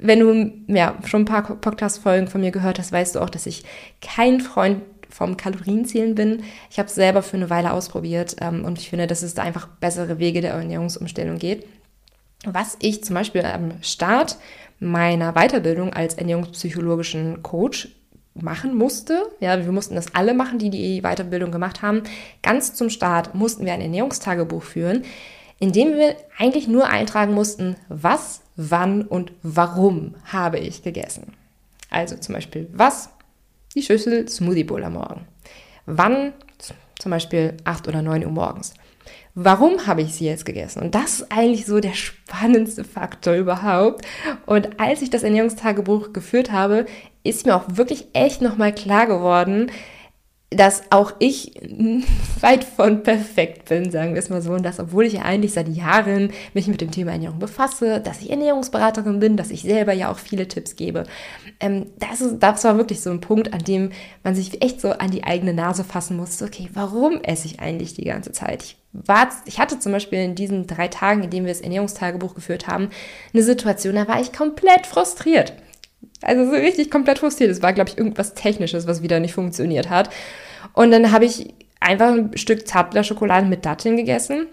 wenn 0.02 0.20
du 0.20 0.52
ja, 0.74 0.98
schon 1.06 1.22
ein 1.22 1.26
paar 1.26 1.44
Podcast-Folgen 1.44 2.28
von 2.28 2.42
mir 2.42 2.52
gehört 2.52 2.80
hast, 2.80 2.92
weißt 2.92 3.16
du 3.16 3.20
auch, 3.20 3.30
dass 3.30 3.46
ich 3.46 3.64
kein 4.02 4.42
Freund 4.42 4.82
vom 5.10 5.38
Kalorienzählen 5.38 6.16
bin. 6.16 6.44
Ich 6.70 6.80
habe 6.80 6.88
es 6.88 6.96
selber 6.96 7.22
für 7.22 7.38
eine 7.38 7.50
Weile 7.50 7.72
ausprobiert 7.72 8.38
ähm, 8.42 8.66
und 8.66 8.80
ich 8.80 8.90
finde, 8.90 9.08
dass 9.08 9.22
es 9.22 9.36
da 9.36 9.44
einfach 9.44 9.68
bessere 9.68 10.20
Wege 10.20 10.42
der 10.42 10.54
Ernährungsumstellung 10.54 11.38
geht. 11.38 11.66
Was 12.46 12.78
ich 12.80 13.04
zum 13.04 13.16
Beispiel 13.16 13.46
am 13.46 13.82
Start 13.82 14.38
meiner 14.80 15.34
Weiterbildung 15.34 15.94
als 15.94 16.16
ernährungspsychologischen 16.16 17.44
Coach 17.44 17.90
machen 18.34 18.76
musste. 18.76 19.24
Ja, 19.40 19.64
wir 19.64 19.72
mussten 19.72 19.96
das 19.96 20.16
alle 20.16 20.34
machen, 20.34 20.60
die 20.60 20.70
die 20.70 21.02
Weiterbildung 21.02 21.52
gemacht 21.52 21.82
haben. 21.82 22.04
Ganz 22.42 22.74
zum 22.74 22.90
Start 22.90 23.36
mussten 23.36 23.66
wir 23.66 23.74
ein 23.74 23.82
Ernährungstagebuch 23.82 24.64
führen, 24.64 25.04
in 25.60 25.72
dem 25.72 25.96
wir 25.96 26.16
eigentlich 26.38 26.68
nur 26.68 26.88
eintragen 26.88 27.34
mussten, 27.34 27.76
was 27.90 28.42
wann 28.56 29.04
und 29.04 29.32
warum 29.44 30.16
habe 30.26 30.60
ich 30.60 30.82
gegessen. 30.82 31.34
Also 31.90 32.16
zum 32.18 32.36
Beispiel, 32.36 32.68
was? 32.74 33.10
Die 33.76 33.84
Schüssel 33.84 34.28
Smoothie 34.28 34.64
Bowl 34.64 34.84
am 34.84 34.94
Morgen. 34.94 35.28
Wann? 35.86 36.34
Zum 36.98 37.12
Beispiel 37.12 37.58
8 37.64 37.88
oder 37.88 38.02
9 38.02 38.26
Uhr 38.26 38.32
morgens. 38.32 38.74
Warum 39.34 39.88
habe 39.88 40.02
ich 40.02 40.14
sie 40.14 40.26
jetzt 40.26 40.46
gegessen? 40.46 40.82
Und 40.82 40.94
das 40.94 41.22
ist 41.22 41.32
eigentlich 41.32 41.66
so 41.66 41.80
der 41.80 41.94
spannendste 41.94 42.84
Faktor 42.84 43.36
überhaupt. 43.36 44.06
Und 44.46 44.80
als 44.80 45.02
ich 45.02 45.10
das 45.10 45.24
Ernährungstagebuch 45.24 46.12
geführt 46.12 46.52
habe, 46.52 46.86
ist 47.24 47.46
mir 47.46 47.56
auch 47.56 47.66
wirklich 47.68 48.08
echt 48.14 48.42
nochmal 48.42 48.74
klar 48.74 49.08
geworden, 49.08 49.72
dass 50.54 50.84
auch 50.90 51.14
ich 51.20 51.54
weit 52.42 52.66
von 52.66 53.04
perfekt 53.04 53.70
bin, 53.70 53.90
sagen 53.90 54.14
wir 54.14 54.20
es 54.20 54.30
mal 54.30 54.42
so. 54.42 54.52
Und 54.52 54.64
das, 54.64 54.80
obwohl 54.80 55.06
ich 55.06 55.14
ja 55.14 55.22
eigentlich 55.22 55.54
seit 55.54 55.70
Jahren 55.70 56.32
mich 56.54 56.68
mit 56.68 56.82
dem 56.82 56.92
Thema 56.92 57.14
Ernährung 57.14 57.40
befasse, 57.40 58.02
dass 58.02 58.22
ich 58.22 58.30
Ernährungsberaterin 58.30 59.20
bin, 59.20 59.38
dass 59.38 59.50
ich 59.50 59.62
selber 59.62 59.94
ja 59.94 60.12
auch 60.12 60.18
viele 60.18 60.50
Tipps 60.50 60.76
gebe. 60.76 61.06
Ähm, 61.62 61.88
das, 62.00 62.20
ist, 62.20 62.40
das 62.40 62.66
war 62.66 62.78
wirklich 62.78 63.00
so 63.00 63.12
ein 63.12 63.22
Punkt, 63.22 63.54
an 63.54 63.64
dem 63.64 63.92
man 64.24 64.36
sich 64.36 64.62
echt 64.62 64.82
so 64.82 64.92
an 64.92 65.10
die 65.10 65.24
eigene 65.24 65.54
Nase 65.54 65.86
fassen 65.86 66.18
muss. 66.18 66.42
Okay, 66.42 66.70
warum 66.74 67.22
esse 67.22 67.48
ich 67.48 67.62
eigentlich 67.62 67.94
die 67.94 68.06
ganze 68.06 68.34
Zeit? 68.34 68.62
Ich, 68.62 68.78
war, 68.92 69.30
ich 69.46 69.58
hatte 69.58 69.80
zum 69.80 69.94
Beispiel 69.94 70.20
in 70.20 70.36
diesen 70.36 70.68
drei 70.68 70.90
Tagen, 70.90 71.24
in 71.24 71.30
denen 71.30 71.46
wir 71.46 71.54
das 71.54 71.62
Ernährungstagebuch 71.62 72.36
geführt 72.36 72.68
haben, 72.68 72.90
eine 73.34 73.44
Situation, 73.44 73.96
da 73.96 74.06
war 74.10 74.20
ich 74.20 74.34
komplett 74.34 74.86
frustriert. 74.86 75.54
Also 76.22 76.46
so 76.46 76.52
richtig 76.52 76.92
komplett 76.92 77.20
frustriert. 77.20 77.52
Es 77.52 77.62
war, 77.62 77.74
glaube 77.74 77.90
ich, 77.90 77.98
irgendwas 77.98 78.34
Technisches, 78.34 78.88
was 78.88 79.02
wieder 79.02 79.20
nicht 79.20 79.34
funktioniert 79.34 79.90
hat. 79.90 80.10
Und 80.74 80.92
dann 80.92 81.12
habe 81.12 81.26
ich 81.26 81.54
einfach 81.80 82.14
ein 82.14 82.38
Stück 82.38 82.68
Zartbitterschokolade 82.68 83.48
mit 83.48 83.66
Datteln 83.66 83.98
gegessen. 83.98 84.48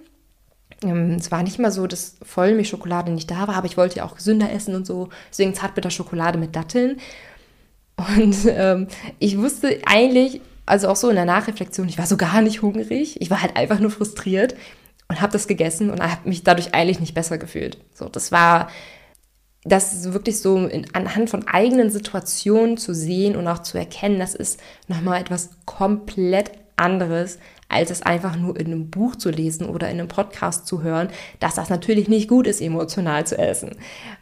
Ähm, 0.83 1.17
es 1.19 1.31
war 1.31 1.43
nicht 1.43 1.59
mal 1.59 1.71
so, 1.71 1.87
dass 1.87 2.17
Vollmilchschokolade 2.23 3.13
nicht 3.13 3.31
da 3.31 3.49
war, 3.49 3.57
aber 3.57 3.67
ich 3.67 3.77
wollte 3.77 3.97
ja 3.97 4.05
auch 4.05 4.17
gesünder 4.17 4.51
essen 4.53 4.75
und 4.75 4.87
so. 4.87 5.09
Deswegen 5.31 5.55
Zartbitterschokolade 5.55 6.39
mit 6.39 6.57
Datteln. 6.57 6.99
Und 7.97 8.37
ähm, 8.47 8.87
ich 9.19 9.39
wusste 9.39 9.81
eigentlich, 9.85 10.41
also 10.67 10.89
auch 10.89 10.97
so 10.97 11.09
in 11.09 11.17
der 11.17 11.25
Nachreflexion, 11.25 11.89
ich 11.89 11.99
war 11.99 12.07
so 12.07 12.17
gar 12.17 12.41
nicht 12.43 12.63
hungrig. 12.63 13.21
Ich 13.21 13.31
war 13.31 13.43
halt 13.43 13.57
einfach 13.57 13.81
nur 13.81 13.91
frustriert 13.91 14.55
und 15.09 15.21
habe 15.21 15.33
das 15.33 15.49
gegessen 15.49 15.91
und 15.91 16.01
habe 16.01 16.29
mich 16.29 16.45
dadurch 16.45 16.75
eigentlich 16.75 17.01
nicht 17.01 17.15
besser 17.15 17.39
gefühlt. 17.39 17.79
So, 17.93 18.09
das 18.09 18.31
war 18.31 18.69
das 19.69 20.13
wirklich 20.13 20.41
so 20.41 20.57
in, 20.67 20.87
anhand 20.95 21.31
von 21.31 21.47
eigenen 21.47 21.91
Situationen 21.91 22.77
zu 22.77 22.95
sehen 22.95 23.37
und 23.37 23.47
auch 23.47 23.61
zu 23.61 23.79
erkennen, 23.79 24.19
das 24.19 24.35
ist 24.35 24.61
nochmal 24.87 25.21
etwas 25.21 25.51
komplett 25.65 26.53
anderes, 26.77 27.39
als 27.69 27.91
es 27.91 28.03
einfach 28.03 28.37
nur 28.37 28.59
in 28.59 28.67
einem 28.67 28.91
Buch 28.91 29.17
zu 29.17 29.31
lesen 29.31 29.69
oder 29.69 29.89
in 29.89 29.99
einem 29.99 30.09
Podcast 30.09 30.67
zu 30.67 30.83
hören, 30.83 31.09
dass 31.39 31.57
das 31.57 31.69
natürlich 31.69 32.09
nicht 32.09 32.29
gut 32.29 32.47
ist, 32.47 32.61
emotional 32.61 33.27
zu 33.27 33.37
essen. 33.37 33.73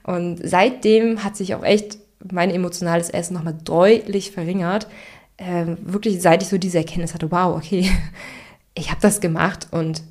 Und 0.02 0.40
seitdem 0.42 1.22
hat 1.22 1.36
sich 1.36 1.54
auch 1.54 1.62
echt 1.62 1.98
mein 2.32 2.50
emotionales 2.50 3.10
Essen 3.10 3.34
nochmal 3.34 3.56
deutlich 3.64 4.32
verringert. 4.32 4.88
äh, 5.36 5.76
wirklich, 5.82 6.22
seit 6.22 6.42
ich 6.42 6.48
so 6.48 6.58
diese 6.58 6.78
Erkenntnis 6.78 7.14
hatte, 7.14 7.30
wow, 7.30 7.56
okay, 7.56 7.90
ich 8.74 8.90
habe 8.90 9.00
das 9.00 9.20
gemacht 9.20 9.68
und 9.70 10.02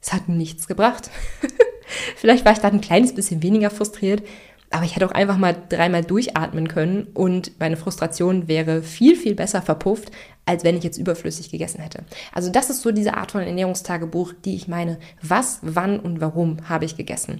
es 0.00 0.12
hat 0.12 0.28
nichts 0.28 0.66
gebracht. 0.66 1.10
Vielleicht 2.16 2.44
war 2.44 2.52
ich 2.52 2.58
da 2.58 2.68
ein 2.68 2.80
kleines 2.80 3.14
bisschen 3.14 3.42
weniger 3.42 3.70
frustriert, 3.70 4.22
aber 4.70 4.84
ich 4.84 4.96
hätte 4.96 5.06
auch 5.06 5.12
einfach 5.12 5.36
mal 5.36 5.56
dreimal 5.68 6.04
durchatmen 6.04 6.68
können 6.68 7.06
und 7.14 7.58
meine 7.60 7.76
Frustration 7.76 8.48
wäre 8.48 8.82
viel, 8.82 9.16
viel 9.16 9.34
besser 9.34 9.62
verpufft, 9.62 10.10
als 10.44 10.64
wenn 10.64 10.76
ich 10.76 10.84
jetzt 10.84 10.98
überflüssig 10.98 11.50
gegessen 11.50 11.80
hätte. 11.80 12.04
Also 12.32 12.50
das 12.50 12.70
ist 12.70 12.82
so 12.82 12.92
diese 12.92 13.14
Art 13.16 13.32
von 13.32 13.42
Ernährungstagebuch, 13.42 14.32
die 14.44 14.56
ich 14.56 14.68
meine. 14.68 14.98
Was, 15.22 15.60
wann 15.62 16.00
und 16.00 16.20
warum 16.20 16.68
habe 16.68 16.84
ich 16.84 16.96
gegessen? 16.96 17.38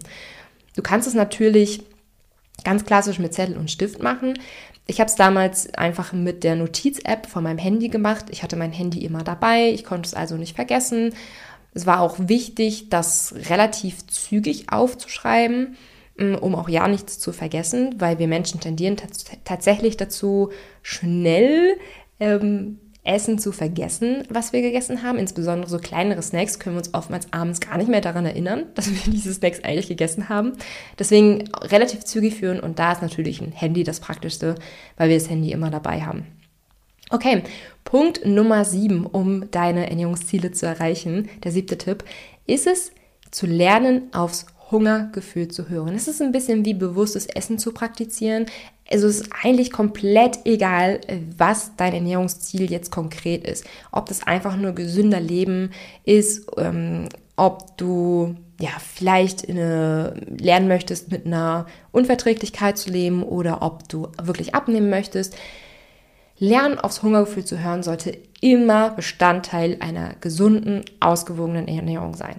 Du 0.75 0.83
kannst 0.83 1.09
es 1.09 1.15
natürlich 1.15 1.83
ganz 2.65 2.85
klassisch 2.85 3.19
mit 3.19 3.35
Zettel 3.35 3.57
und 3.57 3.71
Stift 3.71 4.03
machen. 4.03 4.39
Ich 4.87 5.01
habe 5.01 5.09
es 5.09 5.17
damals 5.17 5.75
einfach 5.75 6.12
mit 6.12 6.45
der 6.45 6.55
Notiz-App 6.55 7.27
von 7.27 7.43
meinem 7.43 7.59
Handy 7.59 7.89
gemacht. 7.89 8.27
Ich 8.31 8.43
hatte 8.43 8.57
mein 8.57 8.73
Handy 8.73 9.05
immer 9.05 9.25
dabei, 9.25 9.71
ich 9.71 9.85
konnte 9.85 10.07
es 10.07 10.15
also 10.15 10.37
nicht 10.37 10.55
vergessen. 10.55 11.12
Es 11.75 11.87
war 11.87 12.01
auch 12.01 12.17
wichtig, 12.19 12.89
das 12.89 13.35
relativ 13.51 14.07
zügig 14.07 14.73
aufzuschreiben, 14.73 15.77
um 16.18 16.55
auch 16.55 16.68
ja 16.68 16.88
nichts 16.88 17.18
zu 17.18 17.33
vergessen, 17.33 17.96
weil 17.98 18.18
wir 18.18 18.29
Menschen 18.29 18.61
tendieren 18.61 18.96
tatsächlich 19.44 19.96
dazu, 19.96 20.50
schnell 20.83 21.76
ähm, 22.20 22.79
Essen 23.07 23.38
zu 23.38 23.52
vergessen, 23.52 24.24
was 24.29 24.52
wir 24.52 24.62
gegessen 24.62 25.02
haben. 25.02 25.18
Insbesondere 25.18 25.70
so 25.70 25.79
kleinere 25.79 26.22
Snacks 26.22 26.59
können 26.59 26.76
wir 26.76 26.81
uns 26.81 26.92
oftmals 26.92 27.33
abends 27.33 27.61
gar 27.61 27.79
nicht 27.79 27.88
mehr 27.88 28.00
daran 28.00 28.26
erinnern, 28.26 28.64
dass 28.74 28.90
wir 28.90 29.12
diese 29.12 29.33
Snacks 29.33 29.62
eigentlich 29.62 29.88
gegessen 29.88 30.29
haben. 30.29 30.52
Deswegen 30.98 31.48
relativ 31.62 32.05
zügig 32.05 32.35
führen 32.35 32.61
und 32.61 32.79
da 32.79 32.92
ist 32.92 33.02
natürlich 33.02 33.40
ein 33.40 33.52
Handy 33.52 33.85
das 33.85 34.00
Praktischste, 34.00 34.57
weil 34.96 35.09
wir 35.09 35.16
das 35.16 35.31
Handy 35.31 35.52
immer 35.52 35.70
dabei 35.70 36.02
haben. 36.02 36.26
Okay, 37.11 37.44
Punkt 37.85 38.26
Nummer 38.26 38.64
sieben, 38.64 39.07
um 39.07 39.48
deine 39.52 39.88
Ernährungsziele 39.88 40.50
zu 40.50 40.66
erreichen, 40.66 41.29
der 41.44 41.52
siebte 41.52 41.79
Tipp, 41.79 42.02
ist 42.46 42.66
es 42.66 42.90
zu 43.31 43.46
lernen, 43.46 44.12
aufs 44.12 44.46
Hungergefühl 44.70 45.48
zu 45.48 45.68
hören. 45.68 45.94
Es 45.94 46.09
ist 46.09 46.20
ein 46.20 46.33
bisschen 46.33 46.64
wie 46.64 46.74
bewusstes 46.74 47.26
Essen 47.26 47.59
zu 47.59 47.72
praktizieren. 47.72 48.46
Also 48.90 49.07
es 49.07 49.20
ist 49.20 49.31
eigentlich 49.42 49.72
komplett 49.72 50.40
egal, 50.44 51.00
was 51.37 51.72
dein 51.76 51.94
Ernährungsziel 51.94 52.70
jetzt 52.70 52.90
konkret 52.90 53.46
ist. 53.46 53.64
Ob 53.92 54.07
das 54.07 54.26
einfach 54.26 54.57
nur 54.57 54.72
gesünder 54.72 55.20
Leben 55.20 55.70
ist, 56.05 56.50
ähm, 56.57 57.09
ob 57.37 57.76
du 57.76 58.37
ja 58.61 58.70
vielleicht 58.79 59.48
eine, 59.48 60.14
lernen 60.38 60.68
möchtest, 60.68 61.11
mit 61.11 61.26
einer 61.26 61.66
Unverträglichkeit 61.92 62.79
zu 62.79 62.90
leben 62.90 63.22
oder 63.22 63.62
ob 63.62 63.88
du 63.88 64.09
wirklich 64.20 64.55
abnehmen 64.55 64.90
möchtest. 64.90 65.37
Lernen 66.38 66.79
aufs 66.79 67.02
Hungergefühl 67.02 67.44
zu 67.44 67.62
hören 67.62 67.83
sollte 67.83 68.16
immer 68.40 68.90
Bestandteil 68.90 69.76
einer 69.81 70.14
gesunden, 70.20 70.85
ausgewogenen 71.00 71.68
Ernährung 71.68 72.14
sein. 72.14 72.37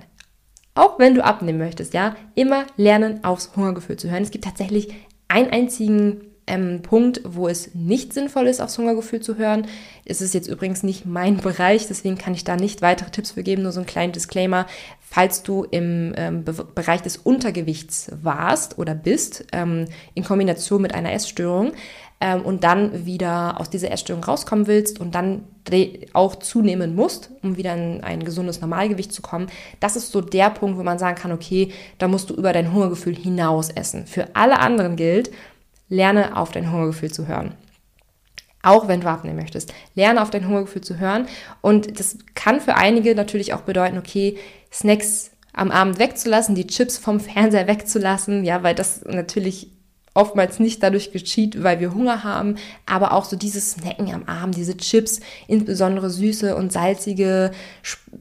Auch 0.77 0.99
wenn 0.99 1.15
du 1.15 1.25
abnehmen 1.25 1.57
möchtest, 1.57 1.95
ja, 1.95 2.15
immer 2.35 2.67
lernen 2.77 3.23
aufs 3.23 3.51
Hungergefühl 3.55 3.97
zu 3.97 4.11
hören. 4.11 4.21
Es 4.21 4.29
gibt 4.29 4.43
tatsächlich 4.43 4.93
einen 5.27 5.49
einzigen 5.49 6.21
ähm, 6.45 6.83
Punkt, 6.83 7.21
wo 7.25 7.47
es 7.47 7.73
nicht 7.73 8.13
sinnvoll 8.13 8.45
ist, 8.45 8.61
aufs 8.61 8.77
Hungergefühl 8.77 9.19
zu 9.19 9.37
hören. 9.37 9.65
Es 10.05 10.21
ist 10.21 10.35
jetzt 10.35 10.47
übrigens 10.47 10.83
nicht 10.83 11.07
mein 11.07 11.37
Bereich, 11.41 11.87
deswegen 11.87 12.19
kann 12.19 12.35
ich 12.35 12.43
da 12.43 12.55
nicht 12.55 12.83
weitere 12.83 13.09
Tipps 13.09 13.31
für 13.31 13.41
geben, 13.41 13.63
nur 13.63 13.71
so 13.71 13.79
ein 13.79 13.87
kleiner 13.87 14.13
Disclaimer. 14.13 14.67
Falls 15.01 15.41
du 15.41 15.63
im 15.63 16.13
ähm, 16.15 16.43
Be 16.43 16.53
Bereich 16.53 17.01
des 17.01 17.17
Untergewichts 17.17 18.11
warst 18.21 18.77
oder 18.77 18.93
bist, 18.93 19.45
ähm, 19.53 19.85
in 20.13 20.23
Kombination 20.23 20.83
mit 20.83 20.93
einer 20.93 21.11
Essstörung, 21.11 21.71
ähm, 22.19 22.41
und 22.41 22.63
dann 22.63 23.05
wieder 23.05 23.59
aus 23.59 23.69
dieser 23.69 23.91
Essstörung 23.91 24.23
rauskommen 24.23 24.67
willst 24.67 24.99
und 24.99 25.13
dann 25.15 25.43
auch 26.13 26.37
zunehmen 26.37 26.95
musst, 26.95 27.29
um 27.43 27.57
wieder 27.57 27.75
in 27.75 28.01
ein 28.03 28.23
gesundes 28.23 28.61
Normalgewicht 28.61 29.11
zu 29.11 29.21
kommen, 29.21 29.47
das 29.79 29.95
ist 29.95 30.11
so 30.11 30.21
der 30.21 30.49
Punkt, 30.49 30.77
wo 30.77 30.83
man 30.83 30.97
sagen 30.97 31.17
kann, 31.17 31.31
okay, 31.31 31.71
da 31.97 32.07
musst 32.07 32.29
du 32.29 32.35
über 32.35 32.53
dein 32.53 32.73
Hungergefühl 32.73 33.15
hinaus 33.15 33.69
essen. 33.69 34.07
Für 34.07 34.35
alle 34.35 34.59
anderen 34.59 34.95
gilt, 34.95 35.29
lerne 35.89 36.37
auf 36.37 36.51
dein 36.51 36.71
Hungergefühl 36.71 37.11
zu 37.11 37.27
hören. 37.27 37.53
Auch 38.63 38.87
wenn 38.87 39.01
du 39.01 39.07
abnehmen 39.07 39.37
möchtest. 39.37 39.73
Lerne 39.93 40.21
auf 40.21 40.29
dein 40.29 40.47
Hungergefühl 40.47 40.81
zu 40.81 40.99
hören. 40.99 41.27
Und 41.61 41.99
das 41.99 42.17
kann 42.33 42.59
für 42.59 42.75
einige 42.75 43.13
natürlich 43.13 43.53
auch 43.53 43.61
bedeuten, 43.61 43.97
okay, 43.97 44.37
Snacks 44.71 45.31
am 45.53 45.71
Abend 45.71 45.99
wegzulassen, 45.99 46.55
die 46.55 46.67
Chips 46.67 46.97
vom 46.97 47.19
Fernseher 47.19 47.67
wegzulassen, 47.67 48.43
ja, 48.43 48.63
weil 48.63 48.75
das 48.75 49.03
natürlich 49.05 49.71
oftmals 50.17 50.59
nicht 50.59 50.81
dadurch 50.81 51.11
geschieht, 51.11 51.63
weil 51.63 51.79
wir 51.79 51.93
Hunger 51.93 52.23
haben, 52.23 52.55
aber 52.85 53.13
auch 53.13 53.23
so 53.23 53.35
dieses 53.35 53.71
Snacken 53.71 54.13
am 54.13 54.23
Abend, 54.25 54.57
diese 54.57 54.75
Chips, 54.75 55.19
insbesondere 55.47 56.09
süße 56.09 56.55
und 56.55 56.73
salzige, 56.73 57.51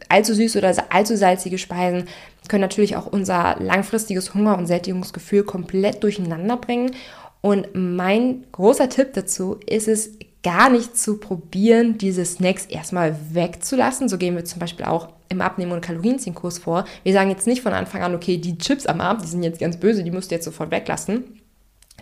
allzu 0.08 0.34
süße 0.34 0.58
oder 0.58 0.74
allzu 0.90 1.16
salzige 1.16 1.58
Speisen, 1.58 2.04
können 2.48 2.60
natürlich 2.60 2.96
auch 2.96 3.06
unser 3.06 3.56
langfristiges 3.58 4.34
Hunger- 4.34 4.58
und 4.58 4.66
Sättigungsgefühl 4.66 5.42
komplett 5.42 6.02
durcheinander 6.04 6.56
bringen. 6.58 6.92
Und 7.40 7.68
mein 7.74 8.44
großer 8.52 8.88
Tipp 8.88 9.14
dazu 9.14 9.58
ist 9.66 9.88
es, 9.88 10.10
gar 10.42 10.70
nicht 10.70 10.96
zu 10.96 11.18
probieren, 11.18 11.98
diese 11.98 12.24
Snacks 12.24 12.66
erstmal 12.66 13.16
wegzulassen. 13.32 14.08
So 14.08 14.16
gehen 14.16 14.36
wir 14.36 14.44
zum 14.44 14.60
Beispiel 14.60 14.86
auch 14.86 15.08
im 15.28 15.40
Abnehmen- 15.40 15.72
und 15.72 15.80
Kalorienziehenkurs 15.80 16.58
vor. 16.58 16.84
Wir 17.02 17.12
sagen 17.12 17.30
jetzt 17.30 17.48
nicht 17.48 17.62
von 17.62 17.72
Anfang 17.72 18.02
an, 18.02 18.14
okay, 18.14 18.36
die 18.36 18.56
Chips 18.56 18.86
am 18.86 19.00
Abend, 19.00 19.24
die 19.24 19.28
sind 19.28 19.42
jetzt 19.42 19.58
ganz 19.58 19.76
böse, 19.76 20.04
die 20.04 20.12
musst 20.12 20.30
du 20.30 20.36
jetzt 20.36 20.44
sofort 20.44 20.70
weglassen. 20.70 21.40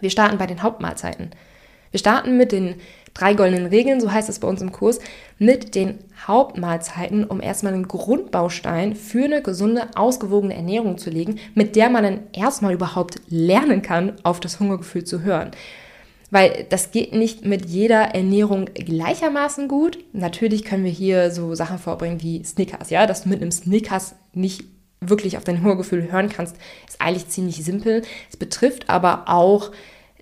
Wir 0.01 0.11
starten 0.11 0.39
bei 0.39 0.47
den 0.47 0.63
Hauptmahlzeiten. 0.63 1.31
Wir 1.91 1.99
starten 1.99 2.37
mit 2.37 2.51
den 2.51 2.75
drei 3.15 3.35
goldenen 3.35 3.67
Regeln, 3.67 4.01
so 4.01 4.11
heißt 4.11 4.29
es 4.29 4.41
bei 4.41 4.49
uns 4.49 4.61
im 4.61 4.73
Kurs, 4.73 4.99
mit 5.39 5.77
den 5.77 5.99
Hauptmahlzeiten, 6.27 7.25
um 7.25 7.41
erstmal 7.41 7.73
einen 7.73 7.87
Grundbaustein 7.87 8.97
für 8.97 9.25
eine 9.25 9.43
gesunde, 9.43 9.89
ausgewogene 9.95 10.55
Ernährung 10.55 10.99
zu 10.99 11.11
legen, 11.11 11.39
mit 11.55 11.77
der 11.77 11.91
man 11.91 12.03
dann 12.03 12.21
erstmal 12.33 12.75
überhaupt 12.75 13.21
lernen 13.29 13.83
kann, 13.83 14.15
auf 14.25 14.41
das 14.41 14.59
Hungergefühl 14.59 15.05
zu 15.05 15.23
hören. 15.23 15.53
Weil 16.33 16.67
das 16.69 16.91
geht 16.91 17.15
nicht 17.15 17.45
mit 17.45 17.67
jeder 17.67 18.13
Ernährung 18.17 18.65
gleichermaßen 18.75 19.69
gut. 19.69 19.99
Natürlich 20.13 20.65
können 20.65 20.83
wir 20.83 20.91
hier 20.91 21.31
so 21.31 21.55
Sachen 21.55 21.79
vorbringen 21.79 22.23
wie 22.23 22.43
Snickers, 22.43 22.91
ja, 22.91 23.07
dass 23.07 23.23
du 23.23 23.29
mit 23.29 23.41
einem 23.41 23.53
Snickers 23.53 24.17
nicht 24.33 24.65
wirklich 25.09 25.37
auf 25.37 25.45
dein 25.45 25.63
Hungergefühl 25.63 26.11
hören 26.11 26.29
kannst, 26.29 26.57
ist 26.89 27.01
eigentlich 27.01 27.29
ziemlich 27.29 27.65
simpel. 27.65 28.03
Es 28.31 28.37
betrifft 28.37 28.89
aber 28.89 29.25
auch 29.27 29.71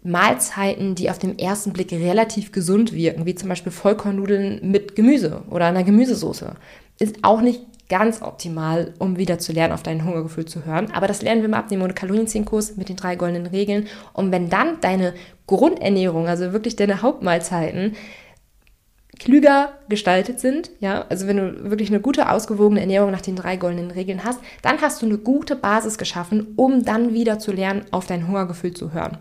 Mahlzeiten, 0.03 0.95
die 0.95 1.11
auf 1.11 1.19
den 1.19 1.39
ersten 1.39 1.73
Blick 1.73 1.93
relativ 1.93 2.53
gesund 2.53 2.93
wirken, 2.93 3.25
wie 3.25 3.35
zum 3.35 3.49
Beispiel 3.49 3.73
Vollkornnudeln 3.73 4.61
mit 4.69 4.97
Gemüse 4.97 5.43
oder 5.49 5.67
einer 5.67 5.85
Gemüsesoße. 5.85 6.55
Ist 6.99 7.19
auch 7.23 7.41
nicht 7.41 7.61
ganz 7.89 8.23
optimal, 8.23 8.95
um 8.99 9.19
wieder 9.19 9.39
zu 9.39 9.53
lernen, 9.53 9.75
auf 9.75 9.83
dein 9.83 10.05
Hungergefühl 10.05 10.47
zu 10.47 10.65
hören. 10.65 10.91
Aber 10.93 11.07
das 11.07 11.23
lernen 11.23 11.43
wir 11.43 11.49
im 11.49 11.55
Abnehmen- 11.55 11.83
und 11.83 11.95
Kalorienziehenkurs 11.95 12.77
mit 12.77 12.89
den 12.89 12.97
drei 12.97 13.17
goldenen 13.17 13.47
Regeln. 13.47 13.87
Und 14.13 14.33
wenn 14.33 14.49
dann 14.49 14.81
deine 14.81 15.13
Grundernährung, 15.47 16.27
also 16.27 16.53
wirklich 16.53 16.75
deine 16.75 17.03
Hauptmahlzeiten, 17.03 17.95
klüger 19.23 19.73
gestaltet 19.89 20.41
sind, 20.41 20.71
ja, 20.81 21.05
also 21.09 21.27
wenn 21.27 21.37
du 21.37 21.71
wirklich 21.71 21.91
eine 21.91 22.01
gute, 22.01 22.29
ausgewogene 22.29 22.81
Ernährung 22.81 23.13
nach 23.13 23.21
den 23.21 23.37
drei 23.37 23.57
goldenen 23.57 23.93
Regeln 23.93 24.25
hast, 24.25 24.41
dann 24.63 24.81
hast 24.81 25.01
du 25.01 25.07
eine 25.07 25.19
gute 25.19 25.55
Basis 25.55 25.97
geschaffen, 25.97 26.55
um 26.57 26.85
dann 26.85 27.15
wieder 27.15 27.39
zu 27.39 27.53
lernen, 27.53 27.85
auf 27.93 28.07
dein 28.07 28.27
Hungergefühl 28.27 28.75
zu 28.75 28.93
hören. 28.93 29.19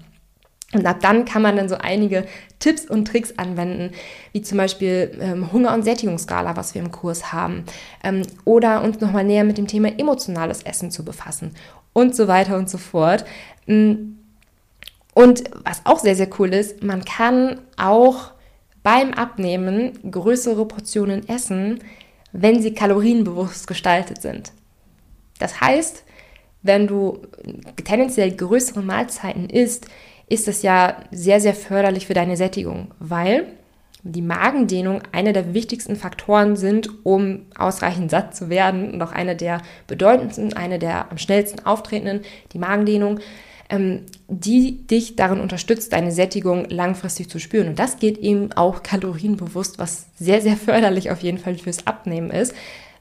Und 0.74 0.86
ab 0.86 0.98
dann 1.02 1.26
kann 1.26 1.42
man 1.42 1.58
dann 1.58 1.70
so 1.70 1.76
einige 1.76 2.26
Tipps 2.60 2.86
und 2.86 3.06
Tricks 3.06 3.38
anwenden, 3.38 3.92
wie 4.32 4.42
zum 4.42 4.58
Beispiel 4.58 5.18
ähm, 5.22 5.52
Hunger- 5.52 5.74
und 5.74 5.84
Sättigungsskala, 5.84 6.56
was 6.56 6.74
wir 6.74 6.82
im 6.82 6.92
Kurs 6.92 7.34
haben, 7.34 7.66
ähm, 8.04 8.22
oder 8.46 8.82
uns 8.82 9.02
nochmal 9.02 9.26
näher 9.26 9.44
mit 9.44 9.58
dem 9.58 9.68
Thema 9.68 9.90
emotionales 10.00 10.64
Essen 10.64 10.90
zu 10.90 11.04
befassen 11.04 11.52
und 11.94 12.16
so 12.16 12.28
weiter 12.28 12.58
und 12.58 12.70
so 12.70 12.78
fort. 12.78 13.26
Mm. 13.68 14.14
Und 15.14 15.44
was 15.66 15.82
auch 15.86 16.00
sehr, 16.00 16.16
sehr 16.16 16.30
cool 16.40 16.54
ist, 16.54 16.82
man 16.84 17.04
kann 17.04 17.60
auch 17.76 18.32
beim 18.84 19.13
Abnehmen 19.13 19.91
größere 20.10 20.65
Portionen 20.65 21.28
essen, 21.28 21.80
wenn 22.32 22.62
sie 22.62 22.74
kalorienbewusst 22.74 23.67
gestaltet 23.67 24.22
sind. 24.22 24.52
Das 25.39 25.62
heißt, 25.62 26.04
wenn 26.63 26.88
du 26.88 27.20
tendenziell 27.84 28.32
größere 28.32 28.82
Mahlzeiten 28.82 29.50
isst, 29.50 29.88
ist 30.28 30.48
das 30.48 30.62
ja 30.62 30.98
sehr, 31.12 31.41
sehr 31.41 31.54
förderlich 31.56 32.08
für 32.08 32.13
deine 32.13 32.38
Sättigung, 32.38 32.91
weil 33.00 33.48
die 34.04 34.22
Magendehnung 34.22 35.02
einer 35.12 35.34
der 35.34 35.54
wichtigsten 35.54 35.96
Faktoren 35.96 36.56
sind, 36.56 36.89
um 37.06 37.46
ausreichend 37.56 38.10
satt 38.10 38.36
zu 38.36 38.50
werden 38.50 38.94
und 38.94 39.02
auch 39.02 39.12
eine 39.12 39.36
der 39.36 39.62
bedeutendsten, 39.88 40.54
eine 40.54 40.80
der 40.80 41.12
am 41.12 41.17
schnellsten 41.17 41.65
auftretenden, 41.65 42.22
die 42.54 42.60
Magendehnung 42.60 43.20
die 44.28 44.86
dich 44.88 45.16
darin 45.16 45.40
unterstützt, 45.40 45.94
deine 45.94 46.12
Sättigung 46.12 46.70
langfristig 46.70 47.30
zu 47.30 47.40
spüren. 47.40 47.70
Und 47.70 47.80
das 47.80 48.00
geht 48.00 48.18
eben 48.18 48.52
auch 48.54 48.84
kalorienbewusst, 48.84 49.80
was 49.80 50.08
sehr, 50.16 50.42
sehr 50.42 50.58
förderlich 50.58 51.12
auf 51.12 51.22
jeden 51.22 51.38
Fall 51.38 51.58
fürs 51.58 51.88
Abnehmen 51.88 52.32
ist. 52.32 52.54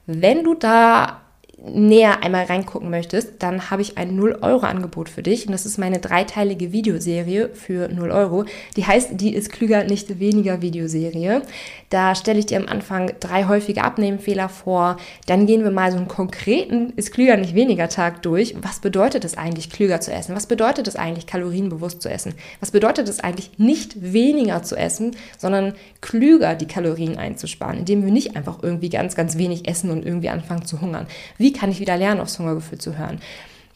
Wenn 0.05 0.43
du 0.43 0.53
da 0.53 1.21
näher 1.63 2.23
einmal 2.23 2.45
reingucken 2.45 2.89
möchtest, 2.89 3.33
dann 3.39 3.69
habe 3.69 3.83
ich 3.83 3.97
ein 3.97 4.19
0-Euro-Angebot 4.19 5.09
für 5.09 5.21
dich. 5.21 5.45
Und 5.45 5.51
das 5.51 5.65
ist 5.65 5.77
meine 5.77 5.99
dreiteilige 5.99 6.71
Videoserie 6.71 7.49
für 7.53 7.87
0 7.87 8.09
Euro. 8.09 8.45
Die 8.75 8.85
heißt, 8.85 9.11
die 9.13 9.33
ist 9.35 9.51
klüger, 9.51 9.83
nicht 9.83 10.19
weniger 10.19 10.61
Videoserie. 10.61 11.43
Da 11.89 12.15
stelle 12.15 12.39
ich 12.39 12.47
dir 12.47 12.57
am 12.57 12.67
Anfang 12.67 13.11
drei 13.19 13.45
häufige 13.45 13.83
Abnehmfehler 13.83 14.49
vor. 14.49 14.97
Dann 15.27 15.45
gehen 15.45 15.63
wir 15.63 15.71
mal 15.71 15.91
so 15.91 15.97
einen 15.97 16.07
konkreten, 16.07 16.93
ist 16.95 17.11
klüger, 17.11 17.37
nicht 17.37 17.53
weniger 17.53 17.89
Tag 17.89 18.23
durch. 18.23 18.55
Was 18.61 18.79
bedeutet 18.79 19.23
es 19.23 19.37
eigentlich, 19.37 19.69
klüger 19.69 20.01
zu 20.01 20.11
essen? 20.11 20.35
Was 20.35 20.47
bedeutet 20.47 20.87
es 20.87 20.95
eigentlich, 20.95 21.27
kalorienbewusst 21.27 22.01
zu 22.01 22.09
essen? 22.09 22.33
Was 22.59 22.71
bedeutet 22.71 23.07
es 23.07 23.19
eigentlich, 23.19 23.59
nicht 23.59 24.13
weniger 24.13 24.63
zu 24.63 24.75
essen, 24.75 25.15
sondern 25.37 25.73
klüger 26.01 26.55
die 26.55 26.67
Kalorien 26.67 27.17
einzusparen, 27.17 27.77
indem 27.77 28.03
wir 28.03 28.11
nicht 28.11 28.35
einfach 28.35 28.63
irgendwie 28.63 28.89
ganz, 28.89 29.15
ganz 29.15 29.37
wenig 29.37 29.67
essen 29.67 29.91
und 29.91 30.03
irgendwie 30.05 30.29
anfangen 30.29 30.65
zu 30.65 30.81
hungern? 30.81 31.05
Wie 31.37 31.50
kann 31.53 31.71
ich 31.71 31.79
wieder 31.79 31.97
lernen, 31.97 32.21
aufs 32.21 32.39
Hungergefühl 32.39 32.79
zu 32.79 32.97
hören? 32.97 33.19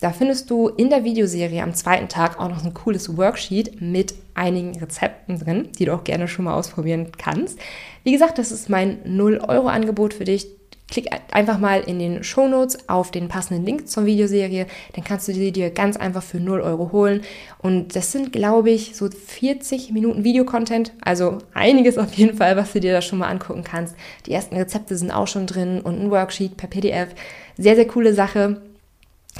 Da 0.01 0.11
findest 0.11 0.49
du 0.49 0.67
in 0.67 0.89
der 0.89 1.03
Videoserie 1.03 1.63
am 1.63 1.73
zweiten 1.73 2.09
Tag 2.09 2.39
auch 2.39 2.49
noch 2.49 2.63
ein 2.63 2.73
cooles 2.73 3.17
Worksheet 3.17 3.81
mit 3.81 4.13
einigen 4.33 4.77
Rezepten 4.77 5.39
drin, 5.39 5.69
die 5.79 5.85
du 5.85 5.93
auch 5.93 6.03
gerne 6.03 6.27
schon 6.27 6.45
mal 6.45 6.55
ausprobieren 6.55 7.11
kannst. 7.17 7.57
Wie 8.03 8.11
gesagt, 8.11 8.37
das 8.37 8.51
ist 8.51 8.69
mein 8.69 9.01
0-Euro-Angebot 9.03 10.13
für 10.13 10.25
dich. 10.25 10.47
Klick 10.89 11.07
einfach 11.31 11.57
mal 11.57 11.81
in 11.81 11.97
den 11.97 12.23
Show 12.23 12.47
Notes 12.47 12.87
auf 12.87 13.09
den 13.09 13.27
passenden 13.27 13.65
Link 13.65 13.87
zur 13.87 14.05
Videoserie. 14.05 14.67
Dann 14.93 15.03
kannst 15.03 15.27
du 15.27 15.33
sie 15.33 15.51
dir 15.51 15.71
ganz 15.71 15.97
einfach 15.97 16.21
für 16.21 16.39
0 16.39 16.61
Euro 16.61 16.91
holen. 16.91 17.21
Und 17.57 17.95
das 17.95 18.11
sind, 18.11 18.31
glaube 18.31 18.69
ich, 18.69 18.95
so 18.95 19.09
40 19.09 19.91
Minuten 19.91 20.23
Videocontent. 20.23 20.93
Also 21.01 21.39
einiges 21.53 21.97
auf 21.97 22.13
jeden 22.13 22.37
Fall, 22.37 22.55
was 22.55 22.73
du 22.73 22.79
dir 22.79 22.93
da 22.93 23.01
schon 23.01 23.19
mal 23.19 23.29
angucken 23.29 23.63
kannst. 23.63 23.95
Die 24.27 24.31
ersten 24.31 24.55
Rezepte 24.55 24.95
sind 24.95 25.11
auch 25.11 25.27
schon 25.27 25.47
drin 25.47 25.81
und 25.81 25.99
ein 25.99 26.11
Worksheet 26.11 26.55
per 26.55 26.69
PDF. 26.69 27.09
Sehr, 27.57 27.75
sehr 27.75 27.87
coole 27.87 28.13
Sache 28.13 28.61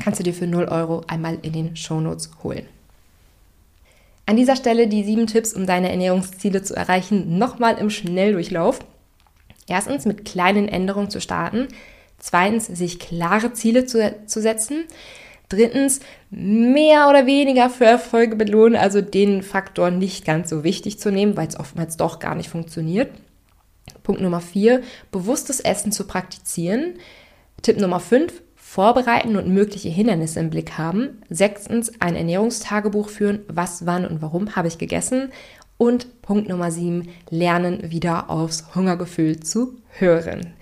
kannst 0.04 0.20
du 0.20 0.24
dir 0.24 0.34
für 0.34 0.48
0 0.48 0.66
Euro 0.66 1.04
einmal 1.08 1.38
in 1.42 1.54
den 1.54 1.76
Shownotes 1.76 2.32
holen. 2.44 2.66
An 4.26 4.36
dieser 4.36 4.56
Stelle 4.56 4.88
die 4.88 5.04
sieben 5.04 5.28
Tipps, 5.28 5.54
um 5.54 5.68
deine 5.68 5.90
Ernährungsziele 5.92 6.64
zu 6.64 6.76
erreichen, 6.76 7.38
nochmal 7.38 7.78
im 7.78 7.90
Schnelldurchlauf. 7.92 8.80
Erstens 9.68 10.06
mit 10.06 10.26
kleinen 10.26 10.68
Änderungen 10.68 11.10
zu 11.10 11.22
starten. 11.22 11.68
Zweitens 12.18 12.68
sich 12.68 13.00
klare 13.00 13.54
Ziele 13.54 13.86
zu, 13.86 14.16
zu 14.26 14.42
setzen. 14.42 14.86
Drittens, 15.50 16.00
mehr 16.32 17.08
oder 17.08 17.28
weniger 17.28 17.70
für 17.70 17.86
Erfolge 17.86 18.36
belohnen, 18.36 18.76
also 18.76 19.02
den 19.02 19.44
Faktor 19.44 19.92
nicht 19.92 20.26
ganz 20.26 20.50
so 20.50 20.64
wichtig 20.64 21.00
zu 21.00 21.12
nehmen, 21.12 21.38
weil 21.38 21.48
es 21.48 21.60
oftmals 21.60 21.98
doch 21.98 22.18
gar 22.20 22.34
nicht 22.34 22.50
funktioniert. 22.50 23.12
Punkt 24.02 24.22
Nummer 24.22 24.42
vier, 24.42 24.82
bewusstes 25.12 25.60
Essen 25.60 25.92
zu 25.92 26.08
praktizieren. 26.08 26.96
Tipp 27.62 27.80
Nummer 27.80 28.00
fünf, 28.00 28.42
vorbereiten 28.56 29.36
und 29.38 29.48
mögliche 29.48 29.90
Hindernisse 29.90 30.40
im 30.40 30.50
Blick 30.50 30.78
haben. 30.78 31.22
Sechstens, 31.30 32.02
ein 32.02 32.16
Ernährungstagebuch 32.16 33.10
führen. 33.10 33.42
Was, 33.48 33.86
wann 33.86 34.06
und 34.06 34.22
warum 34.22 34.56
habe 34.56 34.68
ich 34.68 34.78
gegessen? 34.78 35.32
Und 35.78 36.22
Punkt 36.22 36.48
Nummer 36.50 36.72
sieben, 36.72 37.10
lernen 37.30 37.92
wieder 37.92 38.30
aufs 38.30 38.76
Hungergefühl 38.76 39.40
zu 39.42 39.76
hören. 39.98 40.54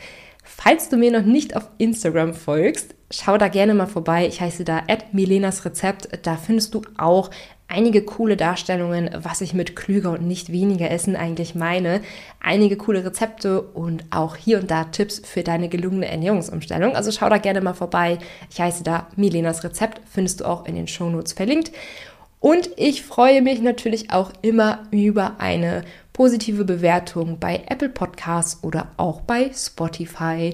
Falls 0.43 0.89
du 0.89 0.97
mir 0.97 1.11
noch 1.11 1.25
nicht 1.25 1.55
auf 1.55 1.69
Instagram 1.77 2.33
folgst, 2.33 2.95
schau 3.11 3.37
da 3.37 3.47
gerne 3.47 3.73
mal 3.73 3.87
vorbei. 3.87 4.27
Ich 4.27 4.41
heiße 4.41 4.63
da 4.63 4.83
Milenas 5.11 5.65
Rezept. 5.65 6.09
Da 6.23 6.35
findest 6.35 6.73
du 6.73 6.81
auch 6.97 7.29
einige 7.67 8.03
coole 8.03 8.37
Darstellungen, 8.37 9.09
was 9.17 9.41
ich 9.41 9.53
mit 9.53 9.75
klüger 9.75 10.11
und 10.11 10.27
nicht 10.27 10.51
weniger 10.51 10.91
Essen 10.91 11.15
eigentlich 11.15 11.55
meine, 11.55 12.01
einige 12.39 12.77
coole 12.77 13.03
Rezepte 13.03 13.61
und 13.61 14.05
auch 14.11 14.35
hier 14.35 14.59
und 14.59 14.69
da 14.69 14.85
Tipps 14.85 15.21
für 15.23 15.43
deine 15.43 15.69
gelungene 15.69 16.07
Ernährungsumstellung. 16.07 16.95
Also 16.95 17.11
schau 17.11 17.29
da 17.29 17.37
gerne 17.37 17.61
mal 17.61 17.73
vorbei. 17.73 18.19
Ich 18.51 18.59
heiße 18.59 18.83
da 18.83 19.07
Milenas 19.15 19.63
Rezept, 19.63 20.01
findest 20.09 20.41
du 20.41 20.45
auch 20.45 20.65
in 20.65 20.75
den 20.75 20.87
Shownotes 20.87 21.33
verlinkt. 21.33 21.71
Und 22.43 22.71
ich 22.75 23.03
freue 23.03 23.41
mich 23.41 23.61
natürlich 23.61 24.11
auch 24.11 24.33
immer 24.41 24.79
über 24.91 25.39
eine 25.39 25.85
positive 26.11 26.65
Bewertung 26.65 27.39
bei 27.39 27.63
Apple 27.67 27.87
Podcasts 27.87 28.61
oder 28.61 28.89
auch 28.97 29.21
bei 29.21 29.49
Spotify. 29.53 30.53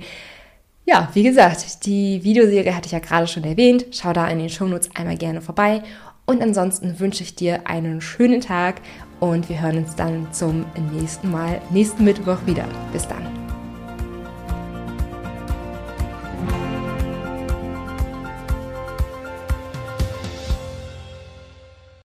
Ja, 0.85 1.09
wie 1.13 1.23
gesagt, 1.23 1.87
die 1.87 2.23
Videoserie 2.23 2.75
hatte 2.75 2.85
ich 2.85 2.91
ja 2.91 2.99
gerade 2.99 3.25
schon 3.25 3.43
erwähnt. 3.43 3.87
Schau 3.89 4.13
da 4.13 4.27
in 4.27 4.37
den 4.37 4.49
Shownotes 4.49 4.91
einmal 4.93 5.17
gerne 5.17 5.41
vorbei. 5.41 5.81
Und 6.27 6.43
ansonsten 6.43 6.99
wünsche 6.99 7.23
ich 7.23 7.33
dir 7.33 7.65
einen 7.65 8.01
schönen 8.01 8.41
Tag 8.41 8.81
und 9.19 9.49
wir 9.49 9.59
hören 9.59 9.79
uns 9.79 9.95
dann 9.95 10.31
zum 10.31 10.65
nächsten 10.93 11.31
Mal, 11.31 11.59
nächsten 11.71 12.03
Mittwoch 12.03 12.37
wieder. 12.45 12.65
Bis 12.93 13.07
dann. 13.07 13.48